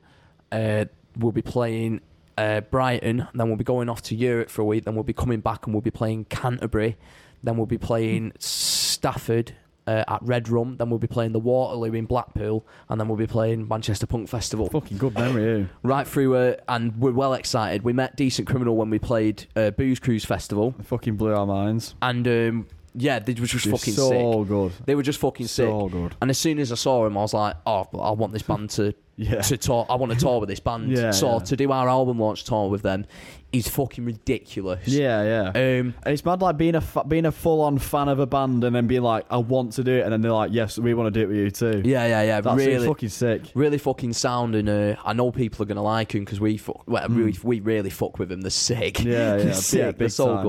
[0.52, 0.84] Uh,
[1.18, 2.00] we'll be playing
[2.38, 3.26] uh, Brighton.
[3.34, 4.84] Then we'll be going off to Europe for a week.
[4.84, 6.96] Then we'll be coming back and we'll be playing Canterbury.
[7.42, 9.52] Then we'll be playing Stafford
[9.86, 10.76] uh, at Red Rum.
[10.78, 12.66] Then we'll be playing the Waterloo in Blackpool.
[12.88, 15.62] And then we'll be playing Manchester Punk Festival Fucking good memory.
[15.62, 15.66] eh?
[15.82, 19.70] right through uh, and we're well excited we met decent criminal when we played uh,
[19.72, 21.94] booze cruise festival It fucking blew our minds.
[22.00, 22.66] and um,
[22.96, 24.72] yeah they were just was fucking so sick good.
[24.86, 26.14] they were just fucking sick So good.
[26.22, 28.70] and as soon as i saw him i was like oh i want this band
[28.70, 29.42] to Yeah.
[29.42, 31.38] to tour i want to tour with this band Yeah, so yeah.
[31.44, 33.06] to do our album launch tour with them
[33.52, 35.48] is fucking ridiculous Yeah, yeah.
[35.80, 38.26] um And it's mad like being a fa- being a full on fan of a
[38.26, 40.76] band and then being like, I want to do it, and then they're like, Yes,
[40.80, 41.82] we want to do it with you too.
[41.84, 43.42] yeah yeah yeah That's really fucking sick.
[43.54, 46.82] really fucking sound and uh, I know people are gonna like him because we fuck,
[46.88, 48.40] well, we, we really fuck with him.
[48.40, 48.98] They're sick.
[48.98, 49.06] Hmm.
[49.08, 49.78] Yeah, They're yeah, sick.
[49.78, 50.44] yeah, They're so time.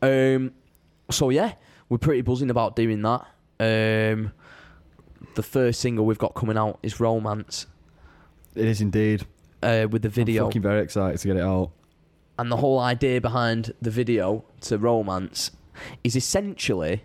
[0.00, 0.36] good.
[0.36, 0.52] Um,
[1.10, 1.52] so yeah,
[1.90, 3.26] we're pretty buzzing about doing that.
[3.60, 4.32] Um,
[5.34, 7.66] the first single we've got coming out is "Romance"
[8.54, 9.26] It is indeed.
[9.62, 10.44] uh, with the video.
[10.44, 11.70] I'm fucking very excited to get it out.
[12.38, 15.50] and the whole idea behind the video to "Romance"
[16.02, 17.02] is essentially.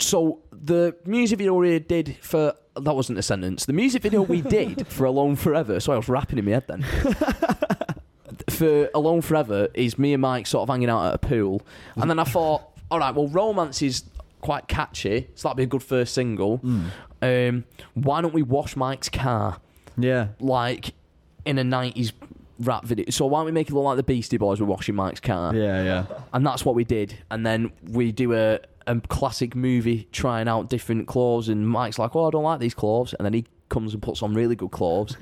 [0.00, 3.66] So the music video we did for that wasn't a sentence.
[3.66, 5.80] The music video we did for Alone Forever.
[5.80, 6.82] So I was rapping in my head then.
[8.50, 11.62] for Alone Forever is me and Mike sort of hanging out at a pool,
[11.96, 14.04] and then I thought, all right, well, Romance is
[14.40, 16.60] quite catchy, so that'd be a good first single.
[17.20, 17.64] Um,
[17.94, 19.58] why don't we wash Mike's car
[19.96, 20.28] Yeah.
[20.40, 20.94] like
[21.44, 22.12] in a '90s
[22.60, 23.06] rap video.
[23.10, 25.54] So why don't we make it look like the Beastie Boys were washing Mike's car?
[25.54, 26.06] Yeah, yeah.
[26.32, 27.16] And that's what we did.
[27.30, 31.48] And then we do a, a classic movie trying out different clothes.
[31.48, 33.14] And Mike's like, oh, I don't like these clothes.
[33.14, 35.16] And then he comes and puts on really good clothes.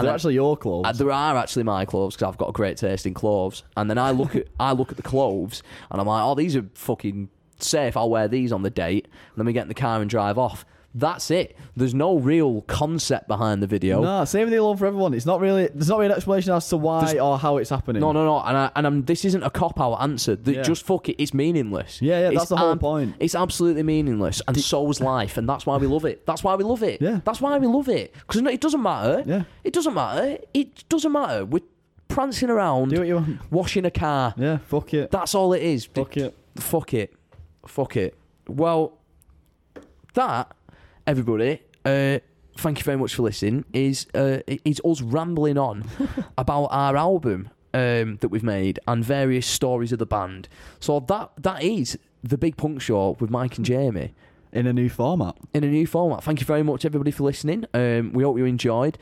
[0.00, 0.86] And They're then- actually your clothes.
[0.86, 3.62] uh, there are actually my clothes because I've got a great taste in clothes.
[3.76, 6.56] And then I look at I look at the clothes and I'm like, oh, these
[6.56, 7.28] are fucking
[7.58, 7.96] safe.
[7.96, 9.04] I'll wear these on the date.
[9.06, 10.64] And then we get in the car and drive off.
[10.92, 11.56] That's it.
[11.76, 14.02] There's no real concept behind the video.
[14.02, 15.14] no, same with the for Everyone.
[15.14, 15.68] It's not really.
[15.68, 18.00] There's not really an explanation as to why There's- or how it's happening.
[18.00, 20.34] No, no, no, and I, and I'm, this isn't a cop out answer.
[20.34, 20.62] The, Yeah.
[20.62, 21.22] Just fuck it.
[21.22, 22.02] It's meaningless.
[22.02, 23.14] Yeah, yeah, It's that's the whole point.
[23.20, 26.26] It's absolutely meaningless, and so's life, and that's why we love it.
[26.26, 27.00] That's why we love it.
[27.00, 27.20] Yeah.
[27.24, 29.22] that's why we love it because it doesn't matter.
[29.26, 29.42] Yeah.
[29.62, 30.38] it doesn't matter.
[30.52, 31.44] It doesn't matter.
[31.44, 31.60] We're
[32.08, 33.52] prancing around, Do what you want.
[33.52, 34.34] washing a car.
[34.36, 35.12] Yeah, fuck it.
[35.12, 35.84] That's all it is.
[35.84, 36.36] Fuck it.
[36.56, 37.14] Fuck it.
[37.66, 38.16] Fuck it.
[38.48, 38.94] Well,
[40.14, 40.50] that
[41.10, 41.60] everybody.
[41.84, 42.18] Uh,
[42.56, 43.64] thank you very much for listening.
[43.72, 45.84] Is uh, is us rambling on
[46.38, 50.48] about our album um, that we've made and various stories of the band.
[50.78, 54.14] So that that is the Big Punk Show with Mike and Jamie
[54.52, 55.34] In a new format.
[55.52, 56.22] in a new format.
[56.22, 57.64] Thank you very much, everybody, for listening.
[57.74, 58.96] Um, we hope you enjoyed.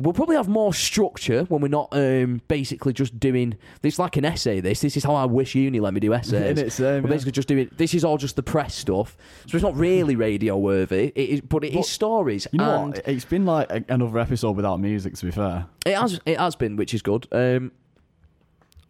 [0.00, 3.56] We'll probably have more structure when we're not um, basically just doing.
[3.82, 4.60] It's like an essay.
[4.60, 4.80] This.
[4.80, 6.32] This is how I wish uni let me do essays.
[6.58, 7.02] In it, same.
[7.02, 7.14] We're yeah.
[7.14, 7.68] basically just doing.
[7.76, 11.12] This is all just the press stuff, so it's not really radio worthy.
[11.14, 12.46] It is, but it is But stories.
[12.52, 13.08] You know and what?
[13.08, 15.14] It's been like a, another episode without music.
[15.16, 15.66] To be fair.
[15.84, 16.20] It has.
[16.24, 17.26] It has been, which is good.
[17.32, 17.72] Um,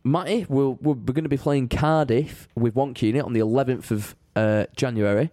[0.04, 3.90] Matty, we'll, we're, we're going to be playing Cardiff with Wonk Unit on the 11th
[3.90, 5.30] of uh, January.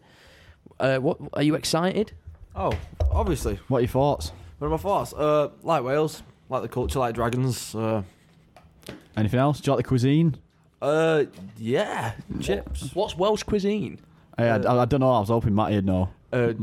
[0.79, 2.11] Uh, what are you excited?
[2.55, 2.73] Oh,
[3.11, 3.59] obviously.
[3.67, 4.31] What are your thoughts?
[4.65, 5.13] What are my thoughts?
[5.13, 7.75] Uh, like Wales, like the culture, like dragons.
[7.75, 8.01] Uh,
[9.15, 9.59] Anything else?
[9.61, 10.37] Do you like the cuisine?
[10.81, 11.25] uh,
[11.59, 13.99] yeah, chips, What's Welsh cuisine?
[14.35, 15.11] Hey, I, I, I don't know.
[15.11, 16.09] I was hoping Matty'd know.
[16.33, 16.53] uh,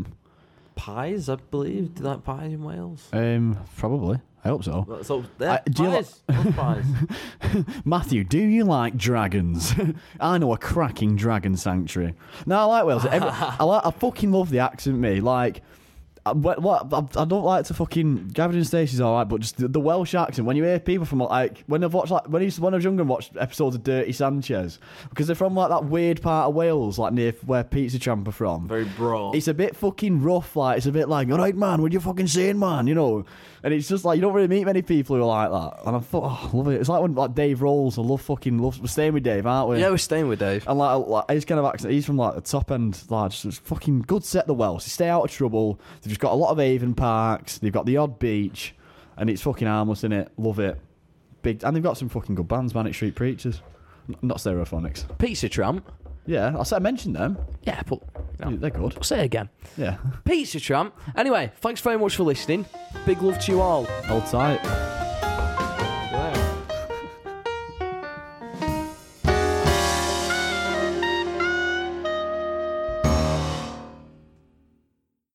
[0.75, 1.29] pies.
[1.29, 1.95] I believe.
[1.95, 3.09] Do you like pies in Wales?
[3.13, 4.19] Um, probably.
[4.45, 4.99] I hope so.
[5.03, 6.23] So yeah, Uh, do you li- pies.
[6.29, 7.65] Love pies.
[7.85, 9.75] Matthew, do you like dragons?
[10.21, 12.15] I know a cracking dragon sanctuary.
[12.47, 13.07] No, I like Wales.
[13.07, 13.87] Every, I like.
[13.87, 14.99] I fucking love the accent.
[14.99, 15.63] Me like.
[16.25, 19.67] I, what, what, I I don't like to fucking Gavin Stacey's alright, but just the,
[19.67, 20.47] the Welsh accent.
[20.47, 22.77] When you hear people from like when I've watched like when I used when I
[22.77, 26.49] was younger and watched episodes of Dirty Sanchez because they're from like that weird part
[26.49, 28.69] of Wales, like near where Pizza Tramp are from.
[28.69, 29.35] Very broad.
[29.35, 31.99] It's a bit fucking rough, like it's a bit like, all right, man, what you
[31.99, 32.87] fucking saying, man?
[32.87, 33.25] You know,
[33.65, 35.87] and it's just like you don't really meet many people who are like that.
[35.87, 36.81] And I thought, oh, I love it.
[36.81, 37.99] It's like when like Dave Rolls.
[37.99, 38.81] I love fucking love.
[38.81, 39.81] We're staying with Dave, aren't we?
[39.81, 40.67] Yeah, we're staying with Dave.
[40.67, 43.63] And like, like his kind of accent, he's from like the top end, like just
[43.63, 44.47] fucking good set.
[44.47, 45.79] The Welsh, they stay out of trouble.
[46.03, 47.59] They've just got a lot of Avon parks.
[47.59, 48.75] They've got the odd beach,
[49.17, 50.31] and it's fucking harmless in it.
[50.37, 50.79] Love it.
[51.43, 53.63] Big, and they've got some fucking good bands, Manic Street Preachers,
[54.09, 55.07] N- not Stereophonics.
[55.19, 55.91] Pizza Tramp.
[56.27, 57.37] Yeah, I said I mentioned them.
[57.63, 58.01] Yeah, but.
[58.39, 58.95] They're good.
[58.97, 59.49] I'll say it again.
[59.77, 60.95] Yeah, Pizza Tramp.
[61.17, 62.67] Anyway, thanks very much for listening.
[63.07, 63.85] Big love to you all.
[63.85, 64.61] hold tight.